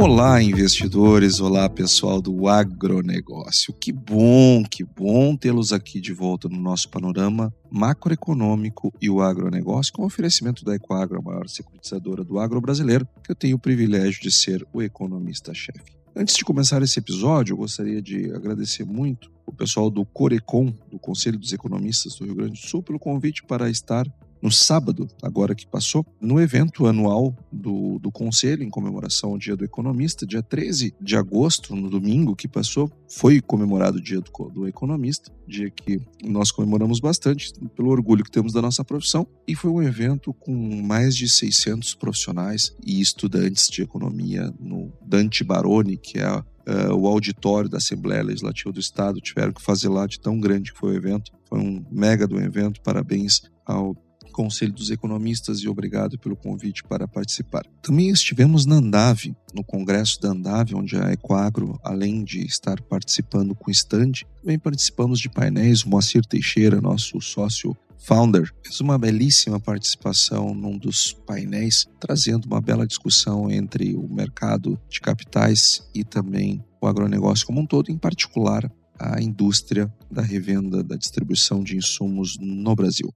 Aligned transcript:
Olá, 0.00 0.40
investidores! 0.40 1.40
Olá, 1.40 1.68
pessoal 1.68 2.22
do 2.22 2.46
agronegócio. 2.46 3.74
Que 3.74 3.90
bom, 3.90 4.62
que 4.62 4.84
bom 4.84 5.36
tê-los 5.36 5.72
aqui 5.72 6.00
de 6.00 6.12
volta 6.12 6.48
no 6.48 6.56
nosso 6.56 6.88
panorama 6.88 7.52
macroeconômico 7.68 8.94
e 9.00 9.10
o 9.10 9.20
agronegócio, 9.20 9.92
com 9.92 10.04
oferecimento 10.04 10.64
da 10.64 10.76
Ecoagro, 10.76 11.18
a 11.18 11.22
maior 11.22 11.48
securitizadora 11.48 12.22
do 12.22 12.38
agro 12.38 12.60
brasileiro, 12.60 13.08
que 13.24 13.32
eu 13.32 13.34
tenho 13.34 13.56
o 13.56 13.58
privilégio 13.58 14.22
de 14.22 14.30
ser 14.30 14.64
o 14.72 14.80
economista-chefe. 14.80 15.98
Antes 16.14 16.36
de 16.36 16.44
começar 16.44 16.80
esse 16.80 17.00
episódio, 17.00 17.54
eu 17.54 17.56
gostaria 17.56 18.00
de 18.00 18.32
agradecer 18.32 18.84
muito 18.84 19.28
o 19.44 19.52
pessoal 19.52 19.90
do 19.90 20.04
Corecon, 20.04 20.72
do 20.88 21.00
Conselho 21.00 21.40
dos 21.40 21.52
Economistas 21.52 22.14
do 22.14 22.24
Rio 22.24 22.36
Grande 22.36 22.52
do 22.52 22.68
Sul, 22.68 22.84
pelo 22.84 23.00
convite 23.00 23.42
para 23.42 23.68
estar 23.68 24.06
no 24.42 24.50
sábado, 24.50 25.08
agora 25.22 25.54
que 25.54 25.66
passou, 25.66 26.06
no 26.20 26.40
evento 26.40 26.86
anual 26.86 27.36
do, 27.50 27.98
do 27.98 28.10
Conselho, 28.10 28.62
em 28.62 28.70
comemoração 28.70 29.30
ao 29.30 29.38
Dia 29.38 29.56
do 29.56 29.64
Economista, 29.64 30.26
dia 30.26 30.42
13 30.42 30.94
de 31.00 31.16
agosto, 31.16 31.74
no 31.74 31.90
domingo 31.90 32.36
que 32.36 32.48
passou, 32.48 32.90
foi 33.08 33.40
comemorado 33.40 33.98
o 33.98 34.02
Dia 34.02 34.20
do, 34.20 34.30
do 34.50 34.68
Economista, 34.68 35.32
dia 35.46 35.70
que 35.70 36.00
nós 36.24 36.50
comemoramos 36.50 37.00
bastante 37.00 37.52
pelo 37.74 37.90
orgulho 37.90 38.24
que 38.24 38.30
temos 38.30 38.52
da 38.52 38.62
nossa 38.62 38.84
profissão, 38.84 39.26
e 39.46 39.54
foi 39.54 39.70
um 39.70 39.82
evento 39.82 40.32
com 40.34 40.52
mais 40.82 41.16
de 41.16 41.28
600 41.28 41.94
profissionais 41.94 42.74
e 42.84 43.00
estudantes 43.00 43.68
de 43.68 43.82
economia 43.82 44.52
no 44.60 44.92
Dante 45.04 45.42
Baroni, 45.42 45.96
que 45.96 46.18
é 46.18 46.42
Uh, 46.68 46.92
o 46.94 47.06
auditório 47.06 47.66
da 47.66 47.78
Assembleia 47.78 48.22
Legislativa 48.22 48.70
do 48.70 48.78
Estado 48.78 49.22
tiveram 49.22 49.54
que 49.54 49.62
fazer 49.62 49.88
lá 49.88 50.06
de 50.06 50.20
tão 50.20 50.38
grande 50.38 50.70
que 50.70 50.78
foi 50.78 50.92
o 50.92 50.96
evento. 50.96 51.32
Foi 51.48 51.58
um 51.58 51.82
mega 51.90 52.26
do 52.26 52.38
evento. 52.38 52.82
Parabéns 52.82 53.40
ao 53.64 53.96
Conselho 54.38 54.72
dos 54.72 54.88
Economistas 54.88 55.58
e 55.58 55.68
obrigado 55.68 56.16
pelo 56.16 56.36
convite 56.36 56.84
para 56.84 57.08
participar. 57.08 57.66
Também 57.82 58.08
estivemos 58.10 58.66
na 58.66 58.76
Andave, 58.76 59.34
no 59.52 59.64
congresso 59.64 60.20
da 60.20 60.28
Andave, 60.28 60.76
onde 60.76 60.96
a 60.96 61.12
Ecoagro, 61.12 61.76
além 61.82 62.22
de 62.22 62.46
estar 62.46 62.80
participando 62.80 63.52
com 63.52 63.68
stand, 63.68 64.12
também 64.40 64.56
participamos 64.56 65.18
de 65.18 65.28
painéis. 65.28 65.82
O 65.82 65.88
Moacir 65.88 66.24
Teixeira, 66.24 66.80
nosso 66.80 67.20
sócio 67.20 67.76
founder, 67.98 68.54
fez 68.62 68.80
uma 68.80 68.96
belíssima 68.96 69.58
participação 69.58 70.54
num 70.54 70.78
dos 70.78 71.12
painéis, 71.26 71.88
trazendo 71.98 72.46
uma 72.46 72.60
bela 72.60 72.86
discussão 72.86 73.50
entre 73.50 73.96
o 73.96 74.08
mercado 74.08 74.80
de 74.88 75.00
capitais 75.00 75.82
e 75.92 76.04
também 76.04 76.64
o 76.80 76.86
agronegócio 76.86 77.44
como 77.44 77.60
um 77.60 77.66
todo, 77.66 77.90
em 77.90 77.98
particular 77.98 78.70
a 78.96 79.20
indústria 79.20 79.92
da 80.08 80.22
revenda, 80.22 80.84
da 80.84 80.94
distribuição 80.94 81.60
de 81.60 81.76
insumos 81.76 82.38
no 82.38 82.76
Brasil. 82.76 83.12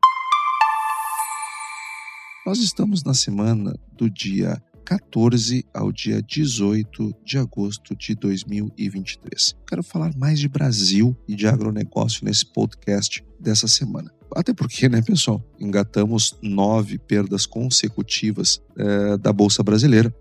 Nós 2.44 2.58
estamos 2.58 3.04
na 3.04 3.14
semana 3.14 3.72
do 3.96 4.10
dia 4.10 4.60
14 4.84 5.64
ao 5.72 5.92
dia 5.92 6.20
18 6.20 7.14
de 7.24 7.38
agosto 7.38 7.94
de 7.94 8.16
2023. 8.16 9.54
Quero 9.68 9.82
falar 9.84 10.12
mais 10.16 10.40
de 10.40 10.48
Brasil 10.48 11.16
e 11.28 11.36
de 11.36 11.46
agronegócio 11.46 12.24
nesse 12.24 12.44
podcast 12.44 13.24
dessa 13.38 13.68
semana. 13.68 14.12
Até 14.34 14.52
porque, 14.52 14.88
né, 14.88 15.00
pessoal, 15.02 15.40
engatamos 15.60 16.36
nove 16.42 16.98
perdas 16.98 17.46
consecutivas 17.46 18.60
é, 18.76 19.16
da 19.18 19.32
Bolsa 19.32 19.62
Brasileira 19.62 20.12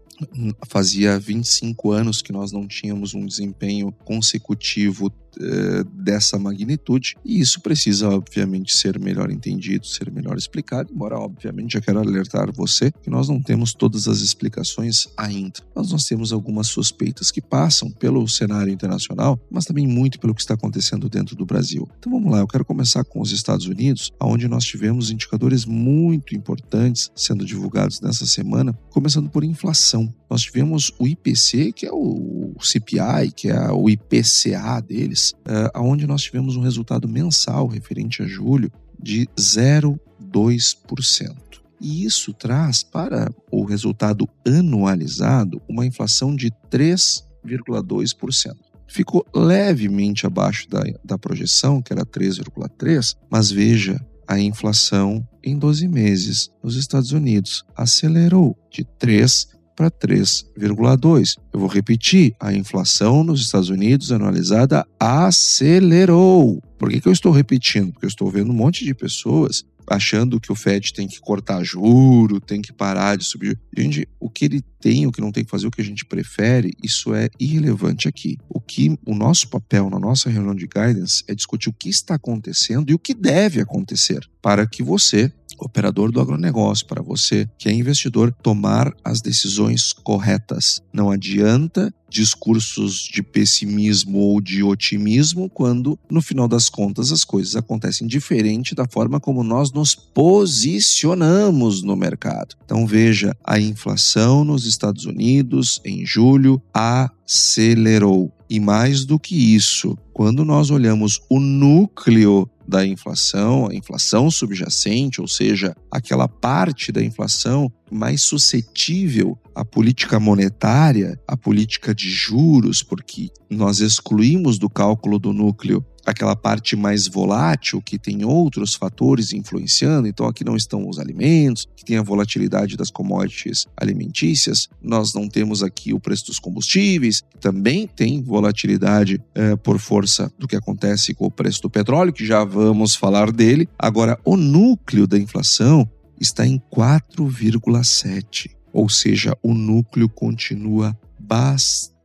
fazia 0.68 1.18
25 1.18 1.92
anos 1.92 2.22
que 2.22 2.32
nós 2.32 2.52
não 2.52 2.68
tínhamos 2.68 3.14
um 3.14 3.26
desempenho 3.26 3.92
consecutivo 4.04 5.12
eh, 5.40 5.84
dessa 5.94 6.38
magnitude 6.38 7.16
e 7.24 7.40
isso 7.40 7.62
precisa 7.62 8.10
obviamente 8.10 8.76
ser 8.76 9.00
melhor 9.00 9.32
entendido, 9.32 9.86
ser 9.86 10.12
melhor 10.12 10.38
explicado, 10.38 10.92
embora 10.94 11.18
obviamente 11.18 11.74
já 11.74 11.82
quero 11.82 12.00
alertar 12.00 12.52
você 12.54 12.92
que 12.92 13.10
nós 13.10 13.30
não 13.30 13.42
temos 13.42 13.74
todas 13.74 14.08
as 14.08 14.20
explicações 14.20 15.08
ainda. 15.16 15.62
Nós 15.76 15.92
nós 15.92 16.06
temos 16.06 16.34
algumas 16.34 16.68
suspeitas 16.68 17.32
que 17.32 17.42
passam 17.42 17.92
pelo 17.92 18.28
cenário 18.28 18.72
internacional, 18.72 19.40
mas 19.50 19.66
também 19.66 19.88
muito 19.88 20.20
pelo 20.20 20.34
que 20.34 20.42
está 20.42 20.54
acontecendo 20.54 21.10
dentro 21.10 21.36
do 21.36 21.46
Brasil. 21.46 21.88
Então 22.00 22.12
vamos 22.12 22.32
lá, 22.32 22.40
eu 22.40 22.48
quero 22.48 22.66
começar 22.66 23.04
com 23.04 23.22
os 23.22 23.32
Estados 23.32 23.68
Unidos, 23.68 24.12
onde 24.22 24.48
nós 24.48 24.64
tivemos 24.64 25.12
indicadores 25.12 25.66
muito 25.66 26.36
importantes 26.36 27.12
sendo 27.16 27.46
divulgados 27.46 28.02
nessa 28.02 28.26
semana, 28.26 28.74
começando 28.90 29.30
por 29.30 29.44
inflação. 29.44 30.14
Nós 30.30 30.42
tivemos 30.42 30.94
o 30.98 31.06
IPC, 31.06 31.74
que 31.74 31.86
é 31.86 31.92
o 31.92 32.56
CPI, 32.62 33.32
que 33.36 33.50
é 33.50 33.70
o 33.70 33.90
IPCA 33.90 34.82
deles, 34.82 35.21
uh, 35.30 35.72
onde 35.76 36.06
nós 36.08 36.22
tivemos 36.24 36.56
um 36.56 36.62
resultado 36.62 37.08
mensal 37.08 37.68
referente 37.68 38.22
a 38.24 38.28
julho 38.28 38.72
de 39.02 39.28
0,2%. 39.38 41.36
E 41.80 42.04
isso 42.06 42.34
traz 42.34 42.84
para 42.84 43.32
o 43.52 43.64
resultado 43.64 44.28
anualizado 44.46 45.62
uma 45.68 45.86
inflação 45.86 46.36
de 46.36 46.52
3,2% 46.70 48.56
ficou 48.92 49.26
levemente 49.34 50.28
abaixo 50.28 50.70
da, 50.70 50.84
da 51.04 51.18
projeção, 51.18 51.82
que 51.82 51.94
era 51.94 52.06
3,3%, 52.06 53.16
mas 53.30 53.50
veja, 53.50 54.06
a 54.28 54.40
inflação 54.40 55.28
em 55.44 55.58
12 55.58 55.88
meses 55.88 56.52
nos 56.62 56.76
Estados 56.76 57.12
Unidos 57.12 57.66
acelerou 57.76 58.58
de 58.70 58.84
3 58.84 59.48
para 59.76 59.90
3,2. 59.90 61.38
Eu 61.54 61.60
vou 61.60 61.70
repetir: 61.70 62.34
a 62.40 62.54
inflação 62.54 63.24
nos 63.24 63.42
Estados 63.42 63.70
Unidos 63.70 64.12
anualizada 64.12 64.86
acelerou. 65.00 66.62
Por 66.78 66.90
que, 66.90 67.00
que 67.00 67.08
eu 67.08 67.14
estou 67.14 67.32
repetindo? 67.32 67.92
Porque 67.92 68.06
eu 68.06 68.10
estou 68.10 68.30
vendo 68.30 68.52
um 68.52 68.56
monte 68.56 68.84
de 68.84 68.94
pessoas 68.94 69.64
achando 69.88 70.40
que 70.40 70.52
o 70.52 70.56
Fed 70.56 70.94
tem 70.94 71.08
que 71.08 71.20
cortar 71.20 71.64
juro, 71.64 72.40
tem 72.40 72.62
que 72.62 72.72
parar 72.72 73.18
de 73.18 73.26
subir. 73.26 73.60
Gente, 73.76 74.08
o 74.20 74.30
que 74.30 74.46
ele 74.46 74.62
tem, 74.80 75.06
o 75.06 75.12
que 75.12 75.22
não 75.22 75.32
tem 75.32 75.44
que 75.44 75.50
fazer, 75.50 75.68
o 75.68 75.72
que 75.72 75.82
a 75.82 75.86
gente 75.86 76.06
prefere, 76.06 76.74
isso 76.84 77.14
é 77.14 77.30
irrelevante 77.40 78.08
aqui. 78.08 78.38
O 78.50 78.60
que 78.60 78.98
o 79.06 79.14
nosso 79.14 79.50
papel 79.50 79.90
na 79.90 80.00
nossa 80.00 80.30
reunião 80.30 80.56
de 80.56 80.68
guidance 80.68 81.24
é 81.28 81.36
discutir 81.36 81.70
o 81.70 81.74
que 81.74 81.90
está 81.90 82.16
acontecendo 82.16 82.90
e 82.90 82.94
o 82.94 83.00
que 83.00 83.14
deve 83.14 83.60
acontecer 83.60 84.28
para 84.42 84.66
que 84.66 84.82
você 84.82 85.32
operador 85.62 86.12
do 86.12 86.20
agronegócio, 86.20 86.86
para 86.86 87.02
você 87.02 87.48
que 87.58 87.70
é 87.70 87.74
investidor, 87.74 88.34
tomar 88.42 88.94
as 89.04 89.22
decisões 89.22 89.94
corretas. 89.94 90.82
Não 90.94 91.10
adianta 91.10 91.94
discursos 92.12 93.10
de 93.12 93.24
pessimismo 93.24 94.18
ou 94.18 94.42
de 94.42 94.62
otimismo 94.62 95.50
quando, 95.50 95.98
no 96.10 96.22
final 96.22 96.48
das 96.48 96.68
contas, 96.68 97.12
as 97.12 97.24
coisas 97.24 97.56
acontecem 97.56 98.06
diferente 98.06 98.76
da 98.76 98.86
forma 98.86 99.20
como 99.20 99.44
nós 99.44 99.72
nos 99.72 99.96
posicionamos 99.96 101.82
no 101.82 101.96
mercado. 101.96 102.56
Então, 102.66 102.86
veja, 102.86 103.36
a 103.44 103.58
inflação 103.60 104.44
nos 104.44 104.66
Estados 104.66 105.06
Unidos 105.06 105.80
em 105.86 106.06
julho 106.06 106.62
acelerou. 106.74 108.32
E 108.50 108.60
mais 108.60 109.06
do 109.06 109.18
que 109.18 109.56
isso, 109.56 109.98
quando 110.12 110.44
nós 110.44 110.70
olhamos 110.70 111.22
o 111.30 111.40
núcleo 111.40 112.50
da 112.72 112.86
inflação, 112.86 113.68
a 113.68 113.76
inflação 113.76 114.32
subjacente, 114.32 115.20
ou 115.20 115.28
seja, 115.28 115.76
aquela 115.92 116.26
parte 116.26 116.90
da 116.90 117.04
inflação 117.04 117.70
mais 117.92 118.22
suscetível 118.22 119.38
à 119.54 119.66
política 119.66 120.22
monetária, 120.22 121.20
à 121.28 121.36
política 121.36 121.94
de 121.94 122.10
juros, 122.10 122.82
porque 122.82 123.30
nós 123.50 123.82
excluímos 123.82 124.58
do 124.58 124.70
cálculo 124.70 125.20
do 125.20 125.34
núcleo 125.34 125.86
aquela 126.06 126.36
parte 126.36 126.76
mais 126.76 127.08
volátil 127.08 127.82
que 127.82 127.98
tem 127.98 128.26
outros 128.26 128.76
fatores 128.76 129.34
influenciando, 129.34 130.08
então 130.08 130.26
aqui 130.26 130.44
não 130.44 130.56
estão 130.56 130.88
os 130.88 131.00
alimentos, 131.00 131.68
que 131.76 131.86
tem 131.86 131.98
a 131.98 132.02
volatilidade 132.02 132.78
das 132.78 132.90
commodities 132.90 133.66
alimentícias, 133.76 134.68
nós 134.82 135.14
não 135.14 135.28
temos 135.28 135.64
aqui 135.64 135.94
o 135.94 136.00
preço 136.00 136.28
dos 136.28 136.40
combustíveis, 136.40 137.22
que 137.22 137.38
também 137.38 137.88
tem 137.88 138.22
volatilidade 138.22 139.22
é, 139.36 139.56
por 139.56 139.80
força 139.80 140.32
do 140.38 140.48
que 140.48 140.56
acontece 140.56 141.14
com 141.14 141.26
o 141.26 141.32
preço 141.32 141.62
do 141.62 141.70
petróleo, 141.70 142.14
que 142.14 142.26
já 142.26 142.44
vamos 142.44 142.96
falar 142.96 143.32
dele. 143.32 143.68
Agora, 143.78 144.20
o 144.26 144.36
núcleo 144.36 145.08
da 145.08 145.18
inflação 145.18 145.90
está 146.20 146.46
em 146.46 146.62
4,7 146.74 148.62
ou 148.74 148.90
seja, 148.90 149.38
o 149.44 149.54
núcleo 149.54 150.08
continua 150.08 150.98
bastante 151.20 152.01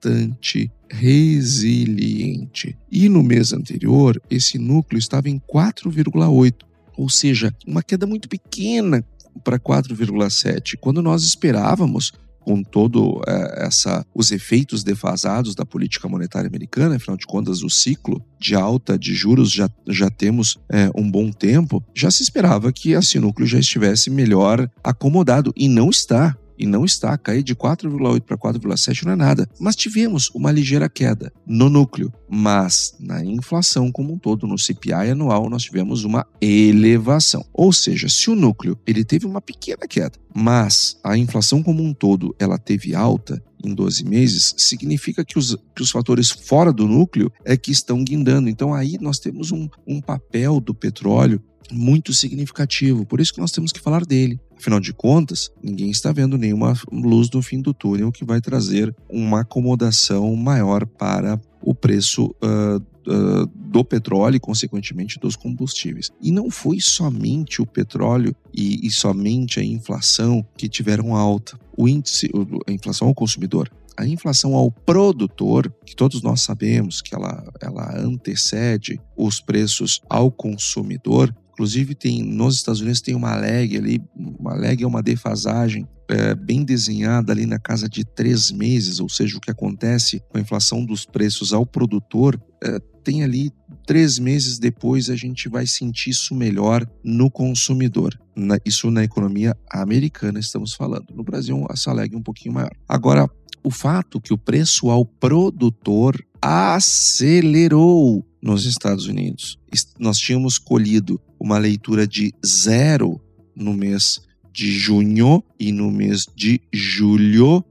resiliente. 0.91 2.76
E 2.91 3.08
no 3.08 3.23
mês 3.23 3.53
anterior, 3.53 4.20
esse 4.31 4.58
núcleo 4.58 4.99
estava 4.99 5.29
em 5.29 5.38
4,8, 5.38 6.55
ou 6.97 7.08
seja, 7.08 7.55
uma 7.67 7.82
queda 7.82 8.06
muito 8.06 8.29
pequena 8.29 9.05
para 9.44 9.58
4,7, 9.58 10.76
quando 10.81 11.03
nós 11.03 11.23
esperávamos 11.25 12.12
com 12.47 12.62
todo 12.62 13.20
é, 13.26 13.67
essa 13.67 14.06
os 14.14 14.31
efeitos 14.31 14.85
defasados 14.85 15.53
da 15.56 15.67
política 15.67 16.08
monetária 16.08 16.47
americana, 16.47 16.94
afinal 16.94 17.17
de 17.17 17.26
contas 17.26 17.64
o 17.64 17.69
ciclo 17.69 18.25
de 18.38 18.55
alta 18.55 18.97
de 18.97 19.12
juros 19.14 19.50
já, 19.50 19.69
já 19.88 20.08
temos 20.08 20.56
é, 20.70 20.88
um 20.94 21.11
bom 21.11 21.32
tempo, 21.32 21.85
já 21.93 22.08
se 22.08 22.23
esperava 22.23 22.73
que 22.73 22.93
esse 22.93 23.19
núcleo 23.19 23.49
já 23.49 23.58
estivesse 23.58 24.11
melhor 24.11 24.70
acomodado 24.85 25.53
e 25.56 25.69
não 25.69 25.91
está 25.91 26.37
e 26.58 26.67
não 26.67 26.85
está. 26.85 27.17
Cair 27.17 27.43
de 27.43 27.55
4,8 27.55 28.20
para 28.20 28.37
4,7 28.37 29.05
não 29.05 29.12
é 29.12 29.17
nada. 29.17 29.49
Mas 29.58 29.76
tivemos 29.76 30.31
uma 30.35 30.50
ligeira 30.50 30.88
queda 30.88 31.32
no 31.47 31.69
núcleo. 31.69 32.12
Mas 32.29 32.94
na 32.99 33.25
inflação 33.25 33.91
como 33.93 34.12
um 34.12 34.19
todo, 34.19 34.47
no 34.47 34.58
CPI 34.58 35.11
anual, 35.11 35.49
nós 35.49 35.62
tivemos 35.62 36.05
uma 36.05 36.26
elevação. 36.41 37.44
Ou 37.53 37.73
seja, 37.73 38.08
se 38.08 38.31
o 38.31 38.37
núcleo 38.37 38.79
ele 38.87 39.05
teve 39.05 39.26
uma 39.26 39.41
pequena 39.41 39.87
queda, 39.88 40.19
mas 40.35 40.99
a 41.03 41.17
inflação 41.17 41.62
como 41.62 41.82
um 41.82 41.94
todo 41.94 42.35
ela 42.38 42.58
teve 42.58 42.94
alta, 42.94 43.43
em 43.64 43.75
12 43.75 44.05
meses, 44.05 44.55
significa 44.56 45.25
que 45.25 45.38
os, 45.38 45.56
que 45.75 45.82
os 45.82 45.91
fatores 45.91 46.31
fora 46.31 46.73
do 46.73 46.87
núcleo 46.87 47.32
é 47.44 47.56
que 47.56 47.73
estão 47.73 48.05
guindando. 48.05 48.49
Então 48.49 48.73
aí 48.73 48.97
nós 49.00 49.19
temos 49.19 49.50
um, 49.50 49.69
um 49.87 50.00
papel 50.00 50.61
do 50.61 50.75
petróleo 50.75 51.43
muito 51.73 52.12
significativo. 52.14 53.05
Por 53.05 53.20
isso 53.20 53.32
que 53.32 53.41
nós 53.41 53.50
temos 53.50 53.73
que 53.73 53.81
falar 53.81 54.05
dele. 54.05 54.38
Afinal 54.56 54.81
de 54.81 54.93
contas, 54.93 55.50
ninguém 55.62 55.91
está 55.91 56.12
vendo 56.12 56.38
nenhuma 56.38 56.75
luz 56.91 57.31
no 57.31 57.43
fim 57.43 57.61
do 57.61 57.75
túnel 57.75 58.11
que 58.11 58.25
vai 58.25 58.41
trazer 58.41 58.94
uma 59.08 59.41
acomodação 59.41 60.35
maior 60.35 60.87
para 60.87 61.41
o 61.61 61.75
preço 61.75 62.35
uh, 62.43 62.76
uh, 63.11 63.47
do 63.55 63.85
petróleo 63.85 64.37
e, 64.37 64.41
consequentemente, 64.41 65.19
dos 65.19 65.37
combustíveis. 65.37 66.11
E 66.23 66.31
não 66.31 66.50
foi 66.50 66.81
somente 66.81 67.61
o 67.61 67.67
petróleo 67.67 68.35
e, 68.55 68.87
e 68.87 68.91
somente 68.91 69.61
a 69.61 69.64
inflação 69.64 70.47
que 70.56 70.69
tiveram 70.69 71.14
alta. 71.14 71.58
O 71.76 71.88
índice, 71.88 72.31
a 72.67 72.73
inflação 72.73 73.08
ao 73.08 73.14
consumidor, 73.14 73.70
a 73.97 74.06
inflação 74.06 74.55
ao 74.55 74.70
produtor, 74.70 75.73
que 75.85 75.97
todos 75.97 76.23
nós 76.23 76.43
sabemos 76.43 77.00
que 77.00 77.14
ela, 77.14 77.53
ela 77.61 77.99
antecede 77.99 79.00
os 79.17 79.41
preços 79.41 80.00
ao 80.08 80.31
consumidor, 80.31 81.35
Inclusive, 81.56 81.94
tem 81.94 82.23
nos 82.23 82.56
Estados 82.56 82.82
Unidos 82.82 83.00
tem 83.00 83.14
uma 83.14 83.35
lag 83.35 83.75
ali, 83.79 83.99
uma 84.14 84.55
lag 84.55 84.82
é 84.82 84.87
uma 84.87 85.03
defasagem 85.03 85.88
é, 86.06 86.35
bem 86.35 86.62
desenhada 86.62 87.32
ali 87.32 87.47
na 87.47 87.58
casa 87.58 87.88
de 87.88 88.05
três 88.05 88.50
meses, 88.50 89.00
ou 89.00 89.08
seja, 89.08 89.38
o 89.38 89.41
que 89.41 89.50
acontece 89.50 90.23
com 90.29 90.37
a 90.37 90.41
inflação 90.43 90.85
dos 90.85 91.06
preços 91.06 91.55
ao 91.55 91.64
produtor, 91.64 92.38
é, 92.62 92.79
tem 93.03 93.25
ali 93.25 93.50
três 93.87 94.19
meses 94.19 94.58
depois 94.58 95.08
a 95.08 95.17
gente 95.17 95.49
vai 95.49 95.67
sentir 95.67 96.11
isso 96.11 96.35
melhor 96.35 96.87
no 97.03 97.31
consumidor. 97.31 98.19
Na, 98.37 98.58
isso 98.62 98.91
na 98.91 99.03
economia 99.03 99.56
americana 99.70 100.38
estamos 100.38 100.75
falando. 100.75 101.06
No 101.14 101.25
Brasil, 101.25 101.67
essa 101.70 101.91
lag 101.91 102.14
é 102.14 102.19
um 102.19 102.23
pouquinho 102.23 102.53
maior. 102.53 102.73
Agora, 102.87 103.31
o 103.66 103.70
fato 103.70 104.20
que 104.20 104.32
o 104.32 104.38
preço 104.38 104.90
ao 104.90 105.04
produtor 105.04 106.24
acelerou 106.40 108.24
nos 108.40 108.64
Estados 108.64 109.08
Unidos. 109.08 109.58
Nós 109.98 110.18
tínhamos 110.18 110.56
colhido 110.56 111.20
uma 111.36 111.58
leitura 111.58 112.06
de 112.06 112.32
zero 112.46 113.20
no 113.56 113.74
mês 113.74 114.20
de 114.52 114.70
junho 114.70 115.42
e 115.58 115.72
no 115.72 115.90
mês 115.90 116.28
de 116.32 116.60
julho, 116.72 117.64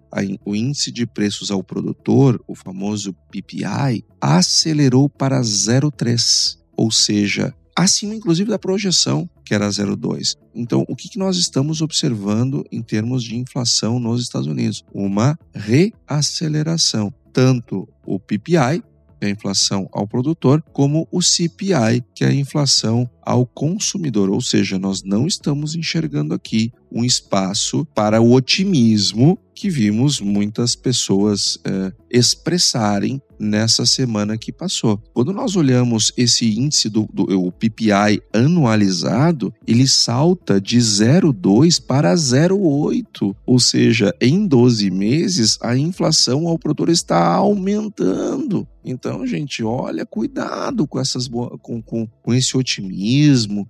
o 0.43 0.53
índice 0.53 0.91
de 0.91 1.07
preços 1.07 1.49
ao 1.49 1.63
produtor, 1.63 2.43
o 2.45 2.55
famoso 2.55 3.15
PPI, 3.31 4.03
acelerou 4.19 5.07
para 5.07 5.39
0,3, 5.39 6.57
ou 6.75 6.91
seja, 6.91 7.55
acima 7.75 8.15
inclusive 8.15 8.49
da 8.49 8.57
projeção, 8.57 9.29
que 9.43 9.53
era 9.53 9.67
0,2. 9.67 10.35
Então, 10.53 10.85
o 10.87 10.95
que 10.95 11.19
nós 11.19 11.37
estamos 11.37 11.81
observando 11.81 12.65
em 12.71 12.81
termos 12.81 13.23
de 13.23 13.35
inflação 13.35 13.99
nos 13.99 14.21
Estados 14.21 14.47
Unidos? 14.47 14.83
Uma 14.93 15.37
reaceleração. 15.53 17.13
Tanto 17.33 17.87
o 18.05 18.17
PPI, 18.17 18.81
que 19.19 19.25
é 19.25 19.27
a 19.27 19.29
inflação 19.29 19.89
ao 19.91 20.07
produtor, 20.07 20.63
como 20.71 21.07
o 21.11 21.21
CPI, 21.21 22.03
que 22.13 22.23
é 22.23 22.29
a 22.29 22.33
inflação 22.33 23.09
ao 23.25 23.45
consumidor. 23.45 24.29
Ou 24.29 24.41
seja, 24.41 24.77
nós 24.77 25.03
não 25.03 25.25
estamos 25.25 25.75
enxergando 25.75 26.33
aqui 26.33 26.71
um 26.91 27.03
espaço 27.03 27.85
para 27.93 28.21
o 28.21 28.31
otimismo 28.31 29.37
que 29.55 29.69
vimos 29.69 30.19
muitas 30.19 30.75
pessoas 30.75 31.57
é, 31.63 31.91
expressarem 32.11 33.21
nessa 33.39 33.85
semana 33.85 34.37
que 34.37 34.51
passou. 34.51 35.01
Quando 35.13 35.33
nós 35.33 35.55
olhamos 35.55 36.11
esse 36.17 36.57
índice 36.57 36.89
do, 36.89 37.07
do 37.11 37.23
o 37.39 37.51
PPI 37.51 38.21
anualizado, 38.33 39.53
ele 39.65 39.87
salta 39.87 40.59
de 40.59 40.77
0,2 40.77 41.81
para 41.81 42.13
0,8, 42.13 43.35
ou 43.45 43.59
seja, 43.59 44.13
em 44.21 44.45
12 44.45 44.91
meses 44.91 45.57
a 45.61 45.77
inflação 45.77 46.47
ao 46.47 46.59
produtor 46.59 46.89
está 46.89 47.33
aumentando. 47.35 48.67
Então, 48.83 49.25
gente, 49.25 49.63
olha, 49.63 50.05
cuidado 50.05 50.85
com 50.85 50.99
essas 50.99 51.27
com, 51.27 51.81
com, 51.81 52.07
com 52.07 52.33
esse 52.33 52.55
otimismo. 52.55 52.95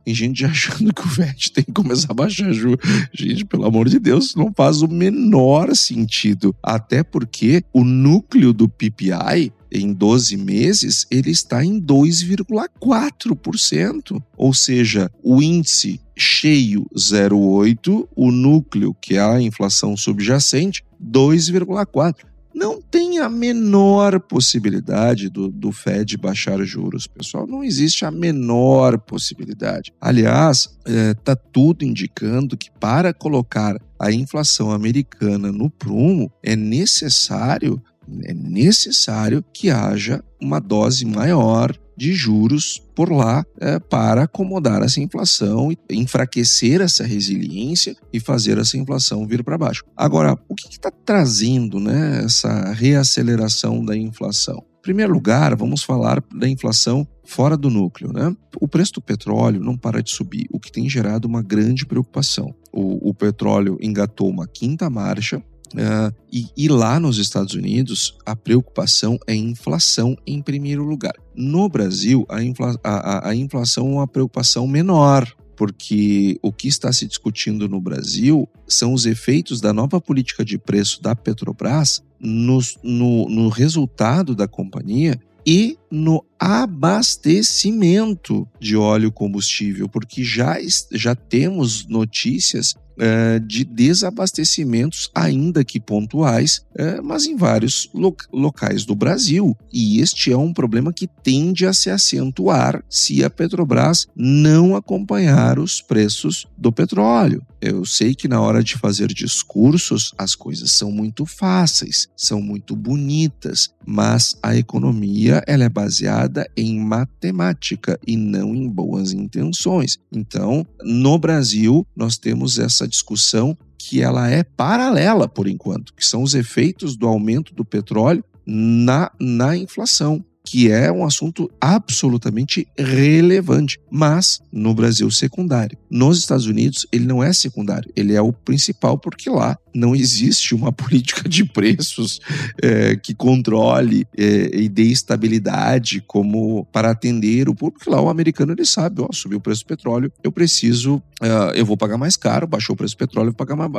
Tem 0.03 0.13
gente 0.13 0.44
achando 0.45 0.94
que 0.94 1.01
o 1.01 1.09
FED 1.09 1.51
tem 1.51 1.63
que 1.63 1.71
começar 1.71 2.12
a 2.12 2.15
baixar 2.15 2.53
juros. 2.53 2.80
Gente, 3.13 3.45
pelo 3.45 3.65
amor 3.65 3.89
de 3.89 3.97
Deus, 4.00 4.36
não 4.36 4.53
faz 4.56 4.81
o 4.81 4.88
menor 4.88 5.75
sentido. 5.75 6.56
Até 6.62 7.03
porque 7.03 7.63
o 7.74 7.83
núcleo 7.83 8.53
do 8.53 8.69
PPI 8.69 9.51
em 9.71 9.92
12 9.94 10.38
meses, 10.38 11.07
ele 11.12 11.31
está 11.31 11.65
em 11.65 11.81
2,4%. 11.81 14.21
Ou 14.38 14.53
seja, 14.53 15.09
o 15.24 15.42
índice 15.42 16.00
cheio 16.15 16.86
0,8, 16.95 18.07
o 18.15 18.31
núcleo, 18.31 18.95
que 19.01 19.15
é 19.15 19.21
a 19.21 19.42
inflação 19.42 19.97
subjacente, 19.97 20.86
2,4 21.03 22.35
não 22.56 22.81
tem 22.81 23.19
a 23.19 23.28
menor 23.28 24.18
possibilidade 24.18 25.30
do, 25.30 25.50
do 25.50 25.74
Fed 25.74 26.18
baixar 26.18 26.63
juros, 26.63 27.06
pessoal. 27.06 27.46
Não 27.46 27.62
existe 27.62 28.06
a 28.06 28.12
menor 28.12 28.98
possibilidade. 28.98 29.94
Aliás, 30.00 30.69
está 30.86 31.34
é, 31.34 31.50
tudo 31.52 31.83
indicando 31.83 32.56
que 32.56 32.71
para 32.80 33.14
colocar 33.14 33.78
a 34.00 34.09
inflação 34.09 34.71
americana 34.71 35.52
no 35.52 35.69
prumo 35.69 36.31
é 36.42 36.56
necessário 36.56 37.81
é 38.24 38.35
necessário 38.35 39.44
que 39.52 39.71
haja 39.71 40.24
uma 40.40 40.59
dose 40.59 41.06
maior 41.06 41.76
de 41.97 42.14
juros 42.14 42.81
por 42.95 43.11
lá 43.11 43.45
é, 43.59 43.80
para 43.80 44.23
acomodar 44.23 44.81
essa 44.81 44.99
inflação, 44.99 45.71
enfraquecer 45.90 46.81
essa 46.81 47.04
resiliência 47.04 47.95
e 48.11 48.19
fazer 48.19 48.57
essa 48.57 48.78
inflação 48.78 49.28
vir 49.28 49.44
para 49.44 49.57
baixo. 49.57 49.83
Agora, 49.95 50.37
o 50.47 50.56
que 50.56 50.68
está 50.69 50.92
trazendo 50.92 51.80
né, 51.80 52.23
essa 52.25 52.71
reaceleração 52.73 53.83
da 53.83 53.95
inflação? 53.95 54.64
Em 54.80 54.81
primeiro 54.81 55.14
lugar, 55.14 55.56
vamos 55.56 55.83
falar 55.83 56.23
da 56.33 56.47
inflação 56.47 57.07
fora 57.25 57.57
do 57.57 57.69
núcleo. 57.69 58.14
Né? 58.14 58.35
O 58.61 58.68
preço 58.68 58.94
do 58.94 59.02
petróleo 59.02 59.59
não 59.59 59.75
para 59.75 60.02
de 60.02 60.11
subir, 60.11 60.45
o 60.52 60.59
que 60.59 60.71
tem 60.71 60.87
gerado 60.87 61.28
uma 61.28 61.42
grande 61.42 61.85
preocupação. 61.85 62.54
O, 62.71 63.09
o 63.09 63.14
petróleo 63.14 63.78
engatou 63.81 64.30
uma 64.30 64.47
quinta 64.47 64.90
marcha, 64.90 65.42
Uh, 65.74 66.14
e, 66.31 66.48
e, 66.56 66.68
lá 66.68 67.00
nos 67.00 67.18
Estados 67.18 67.54
Unidos, 67.54 68.18
a 68.26 68.36
preocupação 68.36 69.18
é 69.26 69.36
inflação 69.36 70.16
em 70.26 70.42
primeiro 70.42 70.84
lugar. 70.84 71.14
No 71.36 71.68
Brasil, 71.68 72.26
a, 72.30 72.44
infla, 72.44 72.80
a, 72.84 73.30
a 73.30 73.36
inflação 73.36 73.88
é 73.88 73.92
uma 73.92 74.07
preocupação 74.07 74.68
menor, 74.68 75.28
porque 75.56 76.38
o 76.42 76.52
que 76.52 76.68
está 76.68 76.92
se 76.92 77.07
discutindo 77.07 77.68
no 77.68 77.80
Brasil 77.80 78.48
são 78.68 78.94
os 78.94 79.06
efeitos 79.06 79.62
da 79.62 79.74
nova 79.74 80.02
política 80.02 80.44
de 80.44 80.57
preço 80.57 81.02
da 81.02 81.16
Petrobras 81.16 82.04
no, 82.19 82.60
no, 82.84 83.30
no 83.30 83.50
resultado 83.50 84.36
da 84.36 84.48
companhia 84.48 85.19
e 85.45 85.78
no 85.92 86.26
abastecimento 86.40 88.48
de 88.60 88.76
óleo 88.76 89.12
combustível, 89.12 89.88
porque 89.88 90.24
já, 90.24 90.57
já 90.92 91.14
temos 91.14 91.88
notícias 91.88 92.74
é, 92.97 93.40
de 93.40 93.64
desabastecimentos, 93.64 95.09
ainda 95.14 95.64
que 95.64 95.80
pontuais, 95.80 96.66
é, 96.75 97.02
mas 97.02 97.25
em 97.25 97.35
vários 97.35 97.90
lo 97.94 98.16
locais 98.31 98.85
do 98.85 98.95
Brasil. 98.95 99.56
E 99.71 99.99
este 99.99 100.31
é 100.31 100.37
um 100.37 100.54
problema 100.54 100.94
que 100.94 101.07
tende 101.07 101.66
a 101.66 101.73
se 101.73 101.90
acentuar 101.90 102.83
se 102.90 103.23
a 103.23 103.30
Petrobras 103.30 104.07
não 104.16 104.75
acompanhar 104.75 105.59
os 105.59 105.81
preços 105.81 106.47
do 106.57 106.71
petróleo. 106.71 107.45
Eu 107.61 107.83
sei 107.83 108.14
que 108.14 108.28
na 108.28 108.40
hora 108.40 108.64
de 108.64 108.78
fazer 108.78 109.07
discursos 109.07 110.14
as 110.18 110.35
coisas 110.35 110.71
são 110.71 110.92
muito 110.92 111.25
fáceis, 111.25 112.07
são 112.16 112.40
muito 112.40 112.75
bonitas, 112.75 113.69
mas 113.85 114.37
a 114.44 114.56
economia 114.56 115.44
ela 115.47 115.64
é 115.64 115.69
baseada 115.69 116.47
em 116.56 116.80
matemática 116.80 117.99
e 118.06 118.16
não 118.16 118.54
em 118.54 118.69
boas 118.69 119.14
intenções. 119.14 119.97
Então, 120.11 120.66
no 120.83 121.18
Brasil, 121.18 121.85
nós 121.95 122.18
temos 122.18 122.59
essa 122.59 122.84
essa 122.85 122.87
discussão 122.87 123.57
que 123.77 124.01
ela 124.01 124.30
é 124.30 124.44
paralela 124.44 125.27
por 125.27 125.47
enquanto, 125.47 125.94
que 125.94 126.06
são 126.06 126.23
os 126.23 126.33
efeitos 126.33 126.95
do 126.95 127.07
aumento 127.07 127.54
do 127.54 127.65
petróleo 127.65 128.23
na, 128.45 129.11
na 129.19 129.57
inflação 129.57 130.23
que 130.45 130.71
é 130.71 130.92
um 130.92 131.04
assunto 131.04 131.49
absolutamente 131.59 132.68
relevante, 132.78 133.80
mas 133.92 134.42
no 134.52 134.73
Brasil 134.73 135.09
secundário. 135.09 135.78
Nos 135.90 136.19
Estados 136.19 136.45
Unidos 136.45 136.85
ele 136.92 137.06
não 137.06 137.23
é 137.23 137.33
secundário, 137.33 137.92
ele 137.95 138.14
é 138.14 138.21
o 138.21 138.31
principal 138.31 138.97
porque 138.97 139.30
lá 139.30 139.57
não 139.75 139.95
existe 139.95 140.56
uma 140.56 140.71
política 140.73 141.28
de 141.28 141.44
preços 141.44 142.19
é, 142.61 142.95
que 142.95 143.14
controle 143.14 144.07
é, 144.18 144.52
e 144.54 144.69
dê 144.69 144.83
estabilidade 144.83 146.02
como 146.07 146.66
para 146.71 146.92
atender 146.92 147.49
o 147.49 147.56
público. 147.56 147.90
Lá 147.90 148.02
o 148.02 148.09
americano 148.09 148.54
ele 148.54 148.66
sabe, 148.66 149.02
ó, 149.02 149.09
subiu 149.11 149.40
o 149.40 149.42
preço 149.42 149.64
do 149.64 149.68
petróleo, 149.68 150.11
eu 150.23 150.31
preciso, 150.31 150.95
uh, 151.21 151.52
eu 151.54 151.66
vou 151.66 151.75
pagar 151.75 151.97
mais 151.97 152.16
caro, 152.16 152.47
baixou 152.47 152.73
o 152.73 152.78
preço 152.78 152.95
do 152.95 152.99
petróleo, 152.99 153.28
eu 153.28 153.35
vou 153.37 153.45
pagar 153.45 153.56
mais, 153.56 153.71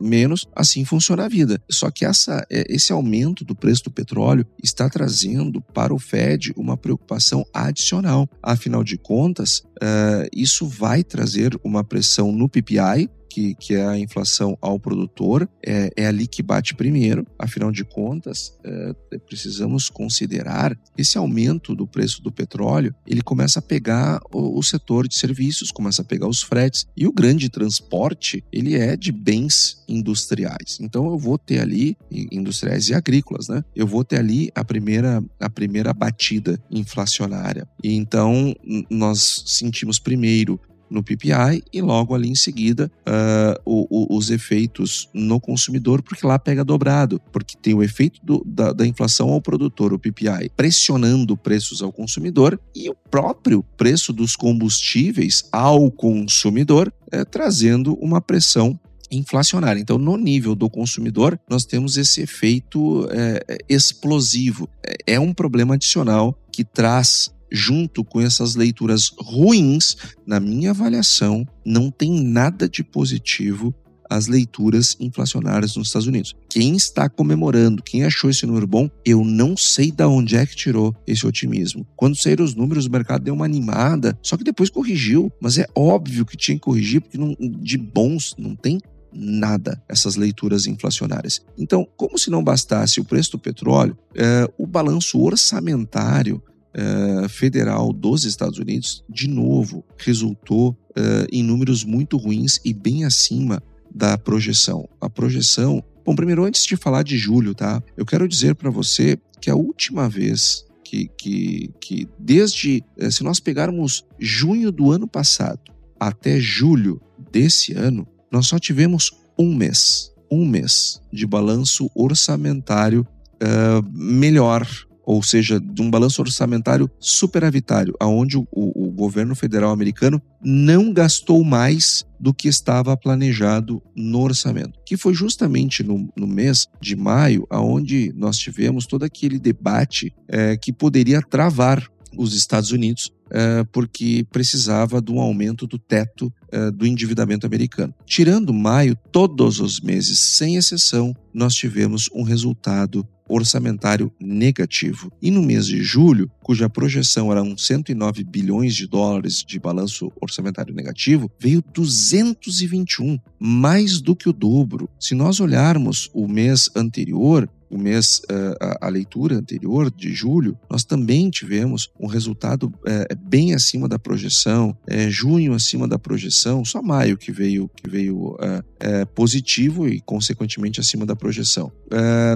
menos, 0.00 0.46
assim 0.54 0.84
funciona 0.84 1.24
a 1.24 1.28
vida. 1.28 1.60
Só 1.70 1.90
que 1.90 2.04
essa, 2.04 2.46
é, 2.50 2.64
esse 2.68 2.92
aumento 2.92 3.44
do 3.44 3.54
preço 3.54 3.84
do 3.84 3.90
petróleo 3.90 4.46
está 4.62 4.88
trazendo 4.88 5.60
para 5.60 5.94
o 5.94 5.98
Fed 6.12 6.52
uma 6.58 6.76
preocupação 6.76 7.42
adicional. 7.54 8.28
Afinal 8.42 8.84
de 8.84 8.98
contas, 8.98 9.60
uh, 9.82 10.28
isso 10.30 10.68
vai 10.68 11.02
trazer 11.02 11.58
uma 11.64 11.82
pressão 11.82 12.30
no 12.30 12.50
PPI, 12.50 13.08
que, 13.32 13.54
que 13.54 13.74
é 13.74 13.86
a 13.86 13.98
inflação 13.98 14.58
ao 14.60 14.78
produtor, 14.78 15.48
é, 15.66 15.90
é 15.96 16.06
ali 16.06 16.26
que 16.26 16.42
bate 16.42 16.74
primeiro. 16.74 17.26
Afinal 17.38 17.72
de 17.72 17.82
contas, 17.82 18.52
é, 18.62 18.92
precisamos 19.26 19.88
considerar 19.88 20.78
esse 20.98 21.16
aumento 21.16 21.74
do 21.74 21.86
preço 21.86 22.22
do 22.22 22.30
petróleo, 22.30 22.94
ele 23.06 23.22
começa 23.22 23.58
a 23.58 23.62
pegar 23.62 24.20
o, 24.30 24.58
o, 24.58 24.62
setor 24.62 25.08
de 25.08 25.14
serviços, 25.14 25.70
começa 25.70 26.02
a 26.02 26.04
pegar 26.04 26.28
os 26.28 26.42
fretes. 26.42 26.86
E 26.94 27.06
o 27.06 27.12
grande 27.12 27.48
transporte, 27.48 28.44
ele 28.52 28.76
é 28.76 28.96
de 28.96 29.10
bens 29.10 29.82
industriais. 29.88 30.78
Então 30.80 31.06
eu 31.06 31.18
vou 31.18 31.38
ter 31.38 31.60
ali, 31.60 31.96
industriais 32.10 32.90
e 32.90 32.94
agrícolas, 32.94 33.48
né? 33.48 33.64
Eu 33.74 33.86
vou 33.86 34.04
ter 34.04 34.18
ali 34.18 34.50
a 34.54 34.62
primeira, 34.62 35.24
a 35.40 35.48
primeira 35.48 35.92
batida 35.94 36.62
inflacionária. 36.70 37.66
E 37.82 37.94
então 37.94 38.54
nós 38.90 39.44
sentimos 39.46 39.98
primeiro 39.98 40.60
no 40.92 41.02
PPI 41.02 41.62
e 41.72 41.80
logo 41.80 42.14
ali 42.14 42.28
em 42.28 42.34
seguida 42.34 42.90
uh, 43.06 43.60
o, 43.64 44.14
o, 44.14 44.16
os 44.16 44.30
efeitos 44.30 45.08
no 45.12 45.40
consumidor, 45.40 46.02
porque 46.02 46.26
lá 46.26 46.38
pega 46.38 46.64
dobrado, 46.64 47.20
porque 47.32 47.56
tem 47.56 47.74
o 47.74 47.82
efeito 47.82 48.20
do, 48.22 48.42
da, 48.46 48.72
da, 48.72 48.86
inflação 48.86 49.30
ao 49.30 49.40
produtor, 49.40 49.92
o 49.92 49.98
PPI, 49.98 50.50
pressionando 50.56 51.36
preços 51.36 51.82
ao 51.82 51.92
consumidor 51.92 52.60
e 52.74 52.88
o 52.88 52.94
próprio 53.10 53.62
preço 53.76 54.12
dos 54.12 54.36
combustíveis 54.36 55.48
ao 55.50 55.90
consumidor, 55.90 56.92
uh, 57.12 57.24
trazendo 57.24 57.94
uma 57.94 58.20
pressão 58.20 58.78
inflacionária. 59.10 59.80
Então, 59.80 59.98
no 59.98 60.16
nível 60.16 60.54
do 60.54 60.70
consumidor, 60.70 61.38
nós 61.48 61.64
temos 61.64 61.96
esse 61.98 62.22
efeito 62.22 63.06
é, 63.10 63.58
explosivo. 63.68 64.66
É, 64.82 65.14
é 65.14 65.20
um 65.20 65.34
problema 65.34 65.74
adicional 65.74 66.34
que 66.50 66.64
traz 66.64 67.30
junto 67.52 68.02
com 68.02 68.20
essas 68.20 68.54
leituras 68.54 69.12
ruins, 69.18 69.96
na 70.26 70.40
minha 70.40 70.70
avaliação, 70.70 71.46
não 71.64 71.90
tem 71.90 72.22
nada 72.22 72.68
de 72.68 72.82
positivo 72.82 73.74
as 74.12 74.26
leituras 74.26 74.96
inflacionárias 75.00 75.74
nos 75.74 75.88
Estados 75.88 76.06
Unidos. 76.06 76.34
Quem 76.48 76.76
está 76.76 77.08
comemorando, 77.08 77.82
quem 77.82 78.04
achou 78.04 78.28
esse 78.28 78.44
número 78.44 78.66
bom, 78.66 78.90
eu 79.04 79.24
não 79.24 79.56
sei 79.56 79.90
da 79.90 80.06
onde 80.06 80.36
é 80.36 80.44
que 80.44 80.54
tirou 80.54 80.94
esse 81.06 81.26
otimismo. 81.26 81.86
Quando 81.96 82.16
saíram 82.16 82.44
os 82.44 82.54
números, 82.54 82.86
o 82.86 82.90
mercado 82.90 83.24
deu 83.24 83.34
uma 83.34 83.46
animada, 83.46 84.18
só 84.22 84.36
que 84.36 84.44
depois 84.44 84.68
corrigiu. 84.68 85.32
Mas 85.40 85.56
é 85.56 85.66
óbvio 85.74 86.26
que 86.26 86.36
tinha 86.36 86.56
que 86.56 86.62
corrigir, 86.62 87.00
porque 87.00 87.16
não, 87.16 87.34
de 87.38 87.78
bons 87.78 88.34
não 88.38 88.54
tem 88.54 88.78
nada 89.14 89.82
essas 89.88 90.16
leituras 90.16 90.66
inflacionárias. 90.66 91.40
Então, 91.56 91.86
como 91.96 92.18
se 92.18 92.30
não 92.30 92.42
bastasse 92.42 93.00
o 93.00 93.04
preço 93.04 93.32
do 93.32 93.38
petróleo, 93.38 93.96
é, 94.14 94.48
o 94.58 94.66
balanço 94.66 95.20
orçamentário 95.20 96.42
uh, 96.76 97.28
federal 97.28 97.92
dos 97.92 98.24
Estados 98.24 98.58
Unidos, 98.58 99.04
de 99.08 99.28
novo, 99.28 99.84
resultou 99.96 100.70
uh, 100.70 101.26
em 101.30 101.42
números 101.42 101.84
muito 101.84 102.16
ruins 102.16 102.60
e 102.64 102.72
bem 102.72 103.04
acima 103.04 103.62
da 103.94 104.16
projeção. 104.16 104.88
A 105.00 105.08
projeção. 105.08 105.82
Bom, 106.04 106.14
primeiro, 106.14 106.44
antes 106.44 106.64
de 106.64 106.76
falar 106.76 107.02
de 107.02 107.16
julho, 107.16 107.54
tá? 107.54 107.82
Eu 107.96 108.06
quero 108.06 108.26
dizer 108.26 108.54
para 108.54 108.70
você 108.70 109.18
que 109.40 109.50
a 109.50 109.54
última 109.54 110.08
vez 110.08 110.64
que, 110.84 111.08
que, 111.16 111.70
que 111.80 112.08
desde. 112.18 112.82
Uh, 112.98 113.10
se 113.10 113.22
nós 113.22 113.40
pegarmos 113.40 114.04
junho 114.18 114.72
do 114.72 114.90
ano 114.90 115.06
passado 115.06 115.60
até 115.98 116.40
julho 116.40 117.00
desse 117.30 117.72
ano, 117.74 118.06
nós 118.30 118.46
só 118.46 118.58
tivemos 118.58 119.12
um 119.38 119.54
mês. 119.54 120.10
Um 120.30 120.46
mês 120.46 121.00
de 121.12 121.26
balanço 121.26 121.90
orçamentário 121.94 123.06
uh, 123.42 123.82
melhor 123.92 124.66
ou 125.04 125.22
seja, 125.22 125.60
de 125.60 125.82
um 125.82 125.90
balanço 125.90 126.22
orçamentário 126.22 126.90
superavitário, 126.98 127.94
aonde 127.98 128.36
o, 128.36 128.46
o, 128.52 128.90
governo 128.90 129.34
federal 129.34 129.70
americano 129.70 130.22
não 130.42 130.92
gastou 130.92 131.42
mais 131.42 132.04
do 132.20 132.32
que 132.32 132.48
estava 132.48 132.96
planejado 132.96 133.82
no 133.96 134.20
orçamento, 134.20 134.78
que 134.86 134.96
foi 134.96 135.12
justamente 135.12 135.82
no, 135.82 136.08
no 136.16 136.26
mês 136.26 136.66
de 136.80 136.94
maio, 136.94 137.46
aonde 137.50 138.12
nós 138.14 138.38
tivemos 138.38 138.86
todo 138.86 139.02
aquele 139.02 139.38
debate 139.38 140.14
é, 140.28 140.56
que 140.56 140.72
poderia 140.72 141.20
travar 141.20 141.84
os 142.16 142.34
Estados 142.36 142.70
Unidos 142.70 143.10
é, 143.30 143.64
porque 143.72 144.26
precisava 144.30 145.00
de 145.00 145.10
um 145.10 145.18
aumento 145.18 145.66
do 145.66 145.78
teto 145.78 146.32
do 146.74 146.86
endividamento 146.86 147.46
americano. 147.46 147.94
Tirando 148.04 148.52
maio, 148.52 148.96
todos 149.10 149.60
os 149.60 149.80
meses, 149.80 150.18
sem 150.18 150.56
exceção, 150.56 151.14
nós 151.32 151.54
tivemos 151.54 152.08
um 152.14 152.22
resultado 152.22 153.06
orçamentário 153.28 154.12
negativo. 154.20 155.10
E 155.20 155.30
no 155.30 155.42
mês 155.42 155.66
de 155.66 155.82
julho, 155.82 156.30
cuja 156.42 156.68
projeção 156.68 157.32
era 157.32 157.42
109 157.56 158.24
bilhões 158.24 158.74
de 158.74 158.86
dólares 158.86 159.44
de 159.46 159.58
balanço 159.58 160.12
orçamentário 160.20 160.74
negativo, 160.74 161.30
veio 161.38 161.62
221, 161.72 163.18
mais 163.38 164.00
do 164.00 164.14
que 164.14 164.28
o 164.28 164.32
dobro. 164.32 164.88
Se 165.00 165.14
nós 165.14 165.40
olharmos 165.40 166.10
o 166.12 166.28
mês 166.28 166.68
anterior, 166.76 167.48
o 167.72 167.78
mês, 167.78 168.20
eh, 168.28 168.76
a, 168.80 168.88
leitura 168.88 169.36
anterior, 169.36 169.90
de 169.90 170.12
julho, 170.12 170.58
nós 170.70 170.84
também 170.84 171.30
tivemos 171.30 171.90
um 171.98 172.06
resultado 172.06 172.72
é, 172.86 173.14
bem 173.14 173.54
acima 173.54 173.88
da 173.88 173.98
projeção, 173.98 174.76
é, 174.86 175.08
junho 175.08 175.54
acima 175.54 175.88
da 175.88 175.98
projeção, 175.98 176.64
só 176.66 176.82
maio 176.82 177.16
que 177.16 177.32
veio, 177.32 177.70
que 177.74 177.88
veio 177.88 178.36
é, 178.78 179.04
positivo 179.06 179.88
e, 179.88 180.00
consequentemente, 180.00 180.80
acima 180.80 181.06
da 181.06 181.16
projeção. 181.16 181.72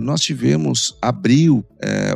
nós 0.02 0.20
tivemos 0.20 0.96
abril, 1.02 1.64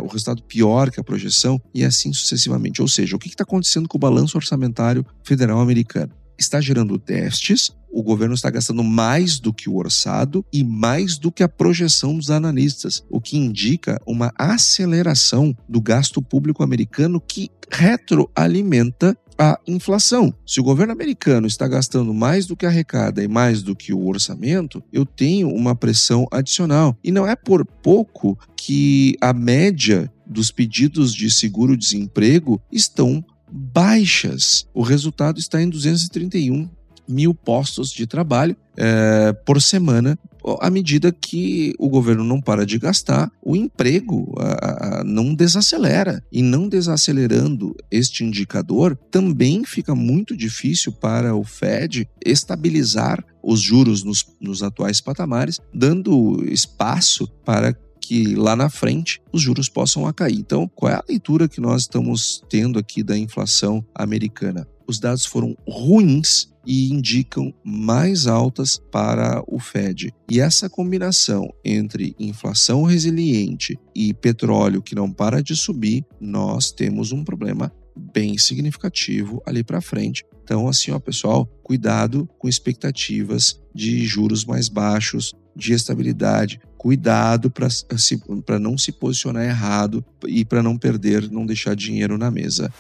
o 0.03 0.07
resultado 0.07 0.43
pior 0.43 0.91
que 0.91 1.01
a 1.01 1.05
projeção 1.05 1.61
e 1.75 1.85
assim 1.85 2.13
sucessivamente. 2.13 2.81
Ou 2.81 2.89
seja, 2.89 3.17
o 3.17 3.19
que 3.19 3.29
está 3.29 3.43
acontecendo 3.43 3.89
com 3.89 3.99
o 3.99 4.01
balanço 4.01 4.37
orçamentário 4.37 5.05
federal 5.25 5.61
americano? 5.61 6.20
Está 6.41 6.61
gerando 6.61 6.99
déficits 6.99 7.71
o 7.93 8.03
governo 8.03 8.35
está 8.35 8.49
gastando 8.51 8.85
mais 8.85 9.41
do 9.41 9.53
que 9.53 9.69
o 9.69 9.77
orçado 9.77 10.45
e 10.53 10.63
mais 10.63 11.19
do 11.19 11.33
que 11.33 11.43
a 11.43 11.49
projeção 11.49 12.17
dos 12.17 12.31
analistas, 12.31 13.05
o 13.11 13.21
que 13.21 13.37
indica 13.37 14.01
uma 14.07 14.33
aceleração 14.39 15.57
do 15.69 15.81
gasto 15.81 16.23
público 16.23 16.63
americano 16.63 17.21
que 17.21 17.51
retroalimenta 17.71 19.17
a 19.37 19.59
inflação. 19.67 20.33
Se 20.47 20.61
o 20.61 20.63
governo 20.63 20.93
americano 20.93 21.47
está 21.47 21.67
gastando 21.67 22.13
mais 22.13 22.47
do 22.47 22.55
que 22.55 22.67
arrecada 22.67 23.25
e 23.25 23.29
mais 23.29 23.63
do 23.63 23.75
que 23.75 23.93
o 23.93 24.07
orçamento, 24.07 24.83
eu 24.93 25.07
tenho 25.07 25.49
uma 25.49 25.75
pressão 25.75 26.27
adicional. 26.31 26.97
E 27.03 27.11
não 27.11 27.27
é 27.27 27.35
por 27.35 27.65
pouco 27.65 28.39
que 28.55 29.17
a 29.21 29.33
média 29.33 30.13
dos 30.27 30.53
pedidos 30.53 31.15
de 31.15 31.31
seguro-desemprego 31.31 32.61
estão 32.71 33.25
baixas. 33.51 34.67
O 34.75 34.83
resultado 34.83 35.39
está 35.39 35.61
em 35.63 35.69
231 35.69 36.69
mil 37.11 37.35
postos 37.35 37.91
de 37.91 38.07
trabalho 38.07 38.57
é, 38.77 39.33
por 39.45 39.61
semana. 39.61 40.19
À 40.61 40.71
medida 40.71 41.13
que 41.13 41.75
o 41.79 41.89
governo 41.89 42.25
não 42.25 42.41
para 42.41 42.65
de 42.65 42.79
gastar, 42.79 43.31
o 43.43 43.55
emprego 43.55 44.33
a, 44.39 45.01
a, 45.01 45.05
não 45.05 45.35
desacelera. 45.35 46.25
E 46.33 46.41
não 46.41 46.67
desacelerando 46.67 47.77
este 47.91 48.25
indicador, 48.25 48.97
também 49.11 49.65
fica 49.65 49.95
muito 49.95 50.35
difícil 50.35 50.93
para 50.93 51.35
o 51.35 51.45
Fed 51.45 52.09
estabilizar 52.25 53.23
os 53.43 53.61
juros 53.61 54.03
nos, 54.03 54.25
nos 54.41 54.63
atuais 54.63 55.01
patamares, 55.01 55.59
dando 55.75 56.43
espaço 56.51 57.27
para 57.45 57.77
que 58.11 58.35
lá 58.35 58.57
na 58.57 58.69
frente 58.69 59.23
os 59.33 59.41
juros 59.41 59.69
possam 59.69 60.13
cair. 60.13 60.35
Então, 60.35 60.69
qual 60.75 60.91
é 60.91 60.97
a 60.97 61.05
leitura 61.09 61.49
que 61.49 61.61
nós 61.61 61.83
estamos 61.83 62.43
tendo 62.51 62.77
aqui 62.77 63.05
da 63.05 63.17
inflação 63.17 63.87
americana? 63.95 64.67
Os 64.85 64.99
dados 64.99 65.25
foram 65.25 65.57
ruins 65.65 66.49
e 66.67 66.93
indicam 66.93 67.55
mais 67.63 68.27
altas 68.27 68.81
para 68.91 69.45
o 69.47 69.61
Fed. 69.61 70.13
E 70.29 70.41
essa 70.41 70.69
combinação 70.69 71.55
entre 71.65 72.17
inflação 72.19 72.83
resiliente 72.83 73.79
e 73.95 74.13
petróleo 74.13 74.83
que 74.83 74.97
não 74.97 75.13
para 75.13 75.41
de 75.41 75.55
subir, 75.55 76.05
nós 76.21 76.73
temos 76.73 77.13
um 77.13 77.23
problema 77.23 77.73
bem 77.97 78.37
significativo 78.39 79.41
ali 79.47 79.63
para 79.63 79.81
frente 79.81 80.25
Então, 80.43 80.67
assim, 80.67 80.91
ó, 80.91 80.99
pessoal, 80.99 81.47
cuidado 81.63 82.29
com 82.41 82.49
expectativas 82.49 83.61
de 83.73 84.05
juros 84.05 84.45
mais 84.45 84.69
baixos, 84.69 85.33
de 85.55 85.73
estabilidade. 85.73 86.61
Cuidado 86.77 87.51
para 87.51 88.59
não 88.59 88.79
se 88.79 88.91
posicionar 88.93 89.45
errado 89.45 90.05
e 90.27 90.45
para 90.45 90.63
não 90.63 90.79
perder, 90.79 91.31
não 91.31 91.45
deixar 91.45 91.77
dinheiro 91.77 92.17
na 92.17 92.31
mesa. 92.31 92.73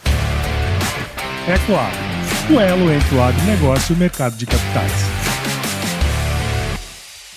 Ecoagro, 1.46 2.54
o 2.54 2.60
elo 2.60 2.92
entre 2.92 3.14
o 3.14 3.22
agronegócio 3.22 3.92
e 3.92 3.96
o 3.96 3.98
mercado 3.98 4.36
de 4.36 4.46
capitais. 4.46 4.92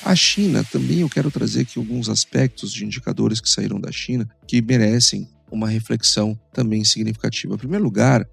A 0.06 0.16
China 0.16 0.66
também 0.70 1.00
eu 1.00 1.10
quero 1.10 1.32
trazer 1.32 1.62
aqui 1.62 1.80
alguns 1.80 2.10
aspectos 2.10 2.74
de 2.74 2.84
indicadores 2.84 3.40
que 3.40 3.50
saíram 3.50 3.80
da 3.80 3.92
China 3.92 4.28
que 4.46 4.62
merecem 4.62 5.30
uma 5.54 5.70
reflexão 5.70 6.38
também 6.52 6.84
significativa. 6.84 7.54
Em 7.54 7.58
primeiro 7.58 7.84
lugar, 7.84 8.28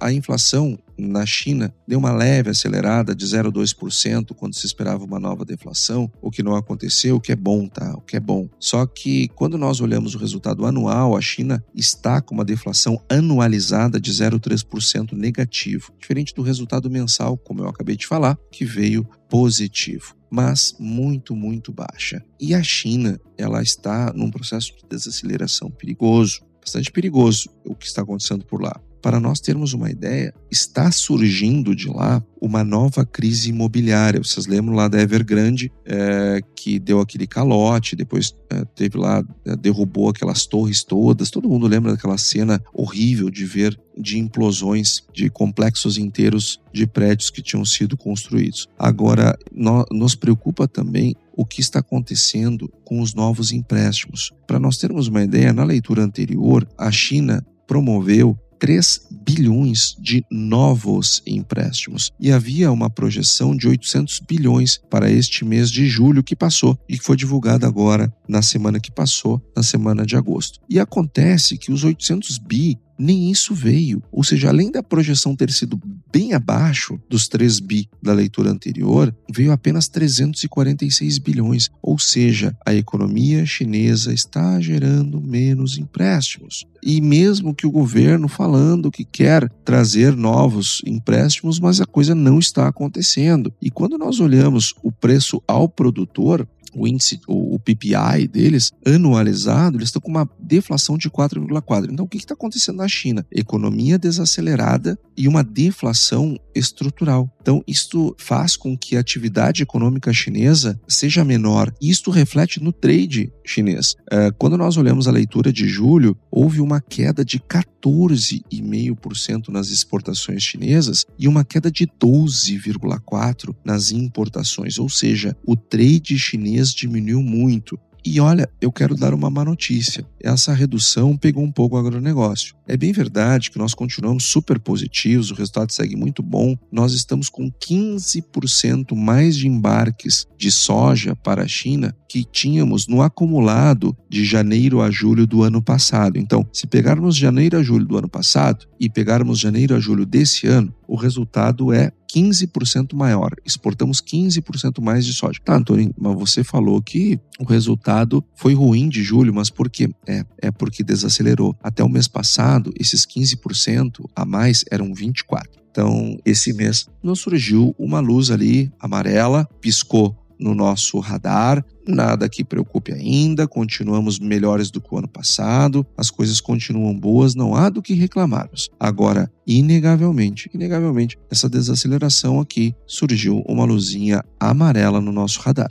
a 0.00 0.12
inflação 0.12 0.78
na 0.98 1.24
China 1.24 1.74
deu 1.86 1.98
uma 1.98 2.12
leve 2.12 2.50
acelerada 2.50 3.14
de 3.14 3.24
0,2% 3.26 4.34
quando 4.34 4.54
se 4.54 4.66
esperava 4.66 5.04
uma 5.04 5.18
nova 5.18 5.44
deflação, 5.44 6.10
o 6.20 6.30
que 6.30 6.42
não 6.42 6.54
aconteceu, 6.54 7.16
o 7.16 7.20
que 7.20 7.32
é 7.32 7.36
bom, 7.36 7.66
tá? 7.66 7.94
O 7.94 8.00
que 8.00 8.16
é 8.16 8.20
bom. 8.20 8.48
Só 8.58 8.86
que 8.86 9.28
quando 9.28 9.58
nós 9.58 9.80
olhamos 9.80 10.14
o 10.14 10.18
resultado 10.18 10.66
anual, 10.66 11.16
a 11.16 11.20
China 11.20 11.64
está 11.74 12.20
com 12.20 12.34
uma 12.34 12.44
deflação 12.44 13.02
anualizada 13.08 14.00
de 14.00 14.12
0,3% 14.12 15.12
negativo, 15.12 15.92
diferente 15.98 16.34
do 16.34 16.42
resultado 16.42 16.90
mensal, 16.90 17.36
como 17.36 17.62
eu 17.62 17.68
acabei 17.68 17.96
de 17.96 18.06
falar, 18.06 18.38
que 18.50 18.64
veio 18.64 19.06
positivo 19.28 20.16
mas 20.34 20.74
muito, 20.80 21.36
muito 21.36 21.70
baixa. 21.70 22.24
E 22.40 22.54
a 22.54 22.62
China, 22.62 23.20
ela 23.36 23.62
está 23.62 24.10
num 24.14 24.30
processo 24.30 24.72
de 24.74 24.88
desaceleração 24.88 25.70
perigoso, 25.70 26.40
bastante 26.62 26.90
perigoso 26.90 27.50
o 27.64 27.74
que 27.74 27.86
está 27.86 28.02
acontecendo 28.02 28.44
por 28.44 28.62
lá. 28.62 28.80
Para 29.02 29.18
nós 29.18 29.40
termos 29.40 29.72
uma 29.72 29.90
ideia, 29.90 30.32
está 30.48 30.92
surgindo 30.92 31.74
de 31.74 31.88
lá 31.88 32.22
uma 32.40 32.62
nova 32.62 33.04
crise 33.04 33.50
imobiliária. 33.50 34.22
Vocês 34.22 34.46
lembram 34.46 34.76
lá 34.76 34.86
da 34.86 35.00
Evergrande, 35.00 35.72
é, 35.84 36.40
que 36.54 36.78
deu 36.78 37.00
aquele 37.00 37.26
calote, 37.26 37.96
depois 37.96 38.32
é, 38.48 38.64
teve 38.76 38.96
lá, 38.96 39.24
é, 39.44 39.56
derrubou 39.56 40.08
aquelas 40.08 40.46
torres 40.46 40.84
todas. 40.84 41.30
Todo 41.30 41.48
mundo 41.48 41.66
lembra 41.66 41.90
daquela 41.92 42.16
cena 42.16 42.62
horrível 42.72 43.28
de 43.28 43.44
ver 43.44 43.78
de 43.98 44.18
implosões 44.18 45.02
de 45.12 45.28
complexos 45.28 45.98
inteiros 45.98 46.60
de 46.72 46.86
prédios 46.86 47.28
que 47.28 47.42
tinham 47.42 47.64
sido 47.64 47.96
construídos. 47.96 48.68
Agora, 48.78 49.36
no, 49.52 49.84
nos 49.90 50.14
preocupa 50.14 50.68
também 50.68 51.14
o 51.36 51.44
que 51.44 51.60
está 51.60 51.80
acontecendo 51.80 52.70
com 52.84 53.00
os 53.00 53.14
novos 53.14 53.50
empréstimos. 53.52 54.30
Para 54.46 54.60
nós 54.60 54.76
termos 54.76 55.08
uma 55.08 55.22
ideia, 55.24 55.52
na 55.52 55.64
leitura 55.64 56.02
anterior, 56.02 56.66
a 56.78 56.90
China 56.90 57.44
promoveu 57.66 58.36
3 58.62 59.08
bilhões 59.10 59.96
de 59.98 60.24
novos 60.30 61.20
empréstimos 61.26 62.12
e 62.20 62.30
havia 62.30 62.70
uma 62.70 62.88
projeção 62.88 63.56
de 63.56 63.66
800 63.66 64.20
bilhões 64.20 64.80
para 64.88 65.10
este 65.10 65.44
mês 65.44 65.68
de 65.68 65.88
julho 65.88 66.22
que 66.22 66.36
passou 66.36 66.78
e 66.88 66.96
que 66.96 67.04
foi 67.04 67.16
divulgada 67.16 67.66
agora 67.66 68.14
na 68.28 68.40
semana 68.40 68.78
que 68.78 68.92
passou, 68.92 69.42
na 69.56 69.64
semana 69.64 70.06
de 70.06 70.14
agosto. 70.14 70.60
E 70.70 70.78
acontece 70.78 71.58
que 71.58 71.72
os 71.72 71.82
800 71.82 72.38
bi 72.38 72.78
nem 73.02 73.30
isso 73.30 73.52
veio. 73.54 74.02
Ou 74.12 74.22
seja, 74.22 74.48
além 74.48 74.70
da 74.70 74.82
projeção 74.82 75.34
ter 75.34 75.50
sido 75.50 75.80
bem 76.12 76.34
abaixo 76.34 77.00
dos 77.08 77.26
3 77.26 77.58
bi 77.58 77.88
da 78.00 78.12
leitura 78.12 78.50
anterior, 78.50 79.14
veio 79.32 79.50
apenas 79.50 79.88
346 79.88 81.18
bilhões. 81.18 81.68
Ou 81.82 81.98
seja, 81.98 82.56
a 82.64 82.72
economia 82.72 83.44
chinesa 83.44 84.12
está 84.12 84.60
gerando 84.60 85.20
menos 85.20 85.78
empréstimos. 85.78 86.64
E 86.84 87.00
mesmo 87.00 87.54
que 87.54 87.66
o 87.66 87.70
governo 87.70 88.28
falando 88.28 88.90
que 88.90 89.04
quer 89.04 89.48
trazer 89.64 90.16
novos 90.16 90.80
empréstimos, 90.86 91.58
mas 91.58 91.80
a 91.80 91.86
coisa 91.86 92.14
não 92.14 92.38
está 92.38 92.68
acontecendo. 92.68 93.52
E 93.60 93.70
quando 93.70 93.98
nós 93.98 94.20
olhamos 94.20 94.74
o 94.82 94.92
preço 94.92 95.42
ao 95.46 95.68
produtor, 95.68 96.46
o 96.74 96.86
índice, 96.86 97.20
o, 97.26 97.58
PPI 97.58 98.28
deles, 98.28 98.72
anualizado, 98.84 99.76
eles 99.76 99.88
estão 99.88 100.02
com 100.02 100.10
uma 100.10 100.28
deflação 100.38 100.98
de 100.98 101.08
4,4. 101.08 101.90
Então, 101.90 102.04
o 102.04 102.08
que 102.08 102.16
está 102.16 102.34
acontecendo 102.34 102.76
na 102.76 102.88
China? 102.88 103.24
Economia 103.30 103.98
desacelerada 103.98 104.98
e 105.16 105.28
uma 105.28 105.44
deflação 105.44 106.36
estrutural. 106.54 107.30
Então, 107.40 107.62
isto 107.66 108.14
faz 108.18 108.56
com 108.56 108.76
que 108.76 108.96
a 108.96 109.00
atividade 109.00 109.62
econômica 109.62 110.12
chinesa 110.12 110.78
seja 110.86 111.24
menor. 111.24 111.72
Isto 111.80 112.10
reflete 112.10 112.62
no 112.62 112.72
trade 112.72 113.32
chinês. 113.44 113.94
É, 114.10 114.30
quando 114.30 114.56
nós 114.56 114.76
olhamos 114.76 115.08
a 115.08 115.12
leitura 115.12 115.52
de 115.52 115.68
julho, 115.68 116.16
houve 116.30 116.60
uma 116.60 116.80
queda 116.80 117.24
de 117.24 117.40
14,5% 117.40 119.48
nas 119.48 119.70
exportações 119.70 120.42
chinesas 120.42 121.04
e 121.18 121.26
uma 121.26 121.44
queda 121.44 121.70
de 121.70 121.86
12,4% 121.86 123.54
nas 123.64 123.90
importações. 123.90 124.78
Ou 124.78 124.88
seja, 124.88 125.36
o 125.44 125.56
trade 125.56 126.18
chinês 126.18 126.61
diminuiu 126.70 127.22
muito. 127.22 127.78
E 128.04 128.18
olha, 128.18 128.48
eu 128.60 128.72
quero 128.72 128.96
dar 128.96 129.14
uma 129.14 129.30
má 129.30 129.44
notícia. 129.44 130.04
Essa 130.20 130.52
redução 130.52 131.16
pegou 131.16 131.44
um 131.44 131.52
pouco 131.52 131.76
o 131.76 131.78
agronegócio. 131.78 132.54
É 132.66 132.76
bem 132.76 132.92
verdade 132.92 133.50
que 133.50 133.58
nós 133.58 133.74
continuamos 133.74 134.24
super 134.24 134.58
positivos, 134.58 135.30
o 135.30 135.34
resultado 135.34 135.70
segue 135.70 135.94
muito 135.94 136.20
bom. 136.20 136.56
Nós 136.70 136.94
estamos 136.94 137.28
com 137.28 137.48
15% 137.48 138.96
mais 138.96 139.36
de 139.36 139.46
embarques 139.46 140.26
de 140.36 140.50
soja 140.50 141.14
para 141.14 141.44
a 141.44 141.48
China 141.48 141.94
que 142.08 142.24
tínhamos 142.24 142.88
no 142.88 143.00
acumulado 143.00 143.96
de 144.08 144.24
janeiro 144.24 144.82
a 144.82 144.90
julho 144.90 145.26
do 145.26 145.42
ano 145.42 145.62
passado. 145.62 146.18
Então, 146.18 146.46
se 146.52 146.66
pegarmos 146.66 147.16
janeiro 147.16 147.56
a 147.56 147.62
julho 147.62 147.86
do 147.86 147.96
ano 147.96 148.08
passado 148.08 148.66
e 148.78 148.90
pegarmos 148.90 149.38
janeiro 149.38 149.74
a 149.74 149.80
julho 149.80 150.04
desse 150.04 150.46
ano, 150.46 150.74
o 150.88 150.96
resultado 150.96 151.72
é 151.72 151.90
15% 152.14 152.94
maior. 152.94 153.30
Exportamos 153.44 154.00
15% 154.00 154.82
mais 154.82 155.06
de 155.06 155.12
soja. 155.12 155.40
Tá, 155.44 155.56
Antônio, 155.56 155.92
mas 155.98 156.14
você 156.18 156.44
falou 156.44 156.80
que 156.82 157.18
o 157.38 157.44
resultado 157.44 158.24
foi 158.34 158.54
ruim 158.54 158.88
de 158.88 159.02
julho, 159.02 159.32
mas 159.32 159.50
por 159.50 159.70
quê? 159.70 159.90
É, 160.06 160.24
é 160.38 160.50
porque 160.50 160.82
desacelerou. 160.82 161.56
Até 161.62 161.82
o 161.82 161.88
mês 161.88 162.08
passado, 162.08 162.72
esses 162.78 163.06
15% 163.06 164.08
a 164.14 164.24
mais 164.24 164.64
eram 164.70 164.92
24%. 164.92 165.62
Então, 165.70 166.18
esse 166.22 166.52
mês 166.52 166.86
não 167.02 167.14
surgiu 167.14 167.74
uma 167.78 167.98
luz 167.98 168.30
ali 168.30 168.70
amarela, 168.78 169.48
piscou 169.58 170.14
no 170.38 170.54
nosso 170.54 170.98
radar. 170.98 171.64
Nada 171.86 172.28
que 172.28 172.44
preocupe 172.44 172.92
ainda, 172.92 173.48
continuamos 173.48 174.18
melhores 174.18 174.70
do 174.70 174.80
que 174.80 174.94
o 174.94 174.98
ano 174.98 175.08
passado, 175.08 175.84
as 175.96 176.10
coisas 176.10 176.40
continuam 176.40 176.96
boas, 176.98 177.34
não 177.34 177.56
há 177.56 177.68
do 177.68 177.82
que 177.82 177.94
reclamarmos. 177.94 178.70
Agora, 178.78 179.30
inegavelmente, 179.46 180.48
inegavelmente, 180.54 181.18
essa 181.30 181.48
desaceleração 181.48 182.38
aqui 182.38 182.74
surgiu 182.86 183.42
uma 183.48 183.64
luzinha 183.64 184.24
amarela 184.38 185.00
no 185.00 185.10
nosso 185.10 185.40
radar. 185.40 185.70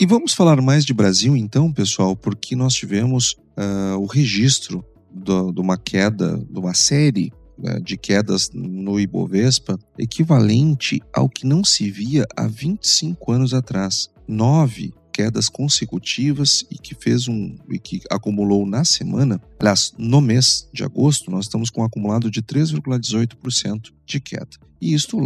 E 0.00 0.04
vamos 0.04 0.34
falar 0.34 0.60
mais 0.60 0.84
de 0.84 0.92
Brasil 0.92 1.36
então, 1.36 1.72
pessoal, 1.72 2.16
porque 2.16 2.56
nós 2.56 2.74
tivemos 2.74 3.36
uh, 3.56 3.96
o 3.98 4.06
registro 4.06 4.84
de 5.14 5.60
uma 5.60 5.76
queda, 5.76 6.38
de 6.50 6.58
uma 6.58 6.74
série 6.74 7.32
de 7.82 7.96
quedas 7.96 8.50
no 8.52 8.98
Ibovespa 8.98 9.78
equivalente 9.98 11.00
ao 11.12 11.28
que 11.28 11.46
não 11.46 11.64
se 11.64 11.90
via 11.90 12.26
há 12.36 12.46
25 12.46 13.32
anos 13.32 13.54
atrás. 13.54 14.10
Nove 14.26 14.92
quedas 15.12 15.48
consecutivas 15.48 16.64
e 16.70 16.78
que 16.78 16.94
fez 16.94 17.28
um 17.28 17.54
e 17.68 17.78
que 17.78 18.00
acumulou 18.10 18.66
na 18.66 18.84
semana, 18.84 19.40
aliás, 19.60 19.92
no 19.98 20.20
mês 20.20 20.68
de 20.72 20.82
agosto, 20.82 21.30
nós 21.30 21.44
estamos 21.44 21.68
com 21.68 21.82
um 21.82 21.84
acumulado 21.84 22.30
de 22.30 22.42
3,18% 22.42 23.92
de 24.06 24.20
queda. 24.20 24.58
E 24.82 24.94
isto, 24.94 25.16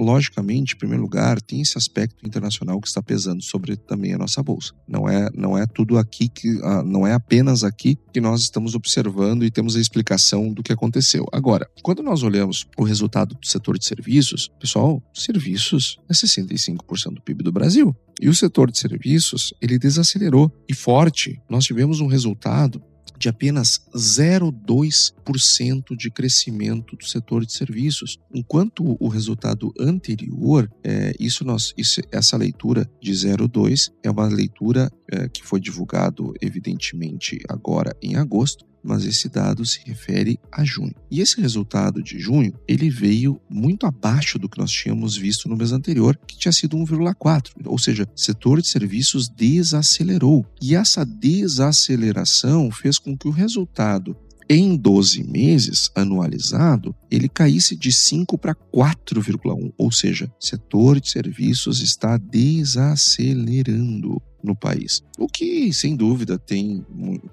logicamente, 0.00 0.74
em 0.74 0.78
primeiro 0.78 1.00
lugar, 1.00 1.40
tem 1.40 1.60
esse 1.60 1.78
aspecto 1.78 2.26
internacional 2.26 2.80
que 2.80 2.88
está 2.88 3.00
pesando 3.00 3.40
sobre 3.40 3.76
também 3.76 4.12
a 4.12 4.18
nossa 4.18 4.42
bolsa. 4.42 4.72
Não 4.88 5.08
é, 5.08 5.28
não 5.32 5.56
é 5.56 5.64
tudo 5.64 5.96
aqui 5.96 6.28
que, 6.28 6.58
ah, 6.64 6.82
não 6.82 7.06
é 7.06 7.12
apenas 7.12 7.62
aqui 7.62 7.96
que 8.12 8.20
nós 8.20 8.40
estamos 8.40 8.74
observando 8.74 9.44
e 9.44 9.50
temos 9.50 9.76
a 9.76 9.80
explicação 9.80 10.52
do 10.52 10.60
que 10.60 10.72
aconteceu. 10.72 11.24
Agora, 11.32 11.70
quando 11.84 12.02
nós 12.02 12.24
olhamos 12.24 12.66
o 12.76 12.82
resultado 12.82 13.36
do 13.36 13.46
setor 13.46 13.78
de 13.78 13.86
serviços, 13.86 14.50
pessoal, 14.58 15.00
serviços 15.14 16.00
é 16.10 16.12
65% 16.12 17.14
do 17.14 17.22
PIB 17.22 17.44
do 17.44 17.52
Brasil. 17.52 17.94
E 18.20 18.28
o 18.28 18.34
setor 18.34 18.72
de 18.72 18.78
serviços, 18.78 19.54
ele 19.62 19.78
desacelerou 19.78 20.50
e 20.68 20.74
forte. 20.74 21.40
Nós 21.48 21.64
tivemos 21.64 22.00
um 22.00 22.08
resultado 22.08 22.82
de 23.18 23.28
apenas 23.28 23.80
0,2% 23.94 25.96
de 25.96 26.10
crescimento 26.10 26.96
do 26.96 27.04
setor 27.04 27.44
de 27.44 27.52
serviços, 27.52 28.18
enquanto 28.32 28.96
o 29.00 29.08
resultado 29.08 29.72
anterior, 29.78 30.70
é, 30.82 31.12
isso 31.18 31.44
nós, 31.44 31.74
isso, 31.76 32.00
essa 32.10 32.36
leitura 32.36 32.88
de 33.00 33.12
0,2 33.12 33.92
é 34.02 34.10
uma 34.10 34.26
leitura 34.26 34.90
é, 35.10 35.28
que 35.28 35.44
foi 35.44 35.60
divulgado 35.60 36.34
evidentemente 36.40 37.38
agora 37.48 37.94
em 38.02 38.16
agosto, 38.16 38.64
mas 38.82 39.04
esse 39.04 39.28
dado 39.28 39.64
se 39.64 39.80
refere 39.84 40.38
a 40.52 40.64
junho. 40.64 40.94
E 41.10 41.20
esse 41.20 41.40
resultado 41.40 42.02
de 42.02 42.18
junho, 42.18 42.54
ele 42.68 42.88
veio 42.88 43.40
muito 43.48 43.86
abaixo 43.86 44.38
do 44.38 44.48
que 44.48 44.58
nós 44.58 44.70
tínhamos 44.70 45.16
visto 45.16 45.48
no 45.48 45.56
mês 45.56 45.72
anterior, 45.72 46.18
que 46.26 46.38
tinha 46.38 46.52
sido 46.52 46.76
1,4, 46.76 47.50
ou 47.64 47.78
seja, 47.78 48.06
setor 48.14 48.60
de 48.60 48.68
serviços 48.68 49.28
desacelerou. 49.28 50.46
E 50.60 50.74
essa 50.74 51.04
desaceleração 51.04 52.70
fez 52.70 52.98
com 52.98 53.16
que 53.16 53.28
o 53.28 53.32
resultado 53.32 54.16
em 54.48 54.76
12 54.76 55.24
meses, 55.24 55.90
anualizado, 55.92 56.94
ele 57.10 57.28
caísse 57.28 57.74
de 57.74 57.92
5 57.92 58.38
para 58.38 58.54
4,1, 58.54 59.72
ou 59.76 59.90
seja, 59.90 60.32
setor 60.38 61.00
de 61.00 61.10
serviços 61.10 61.80
está 61.80 62.16
desacelerando 62.16 64.22
no 64.42 64.54
país. 64.54 65.02
O 65.18 65.26
que, 65.26 65.72
sem 65.72 65.96
dúvida, 65.96 66.38
tem, 66.38 66.84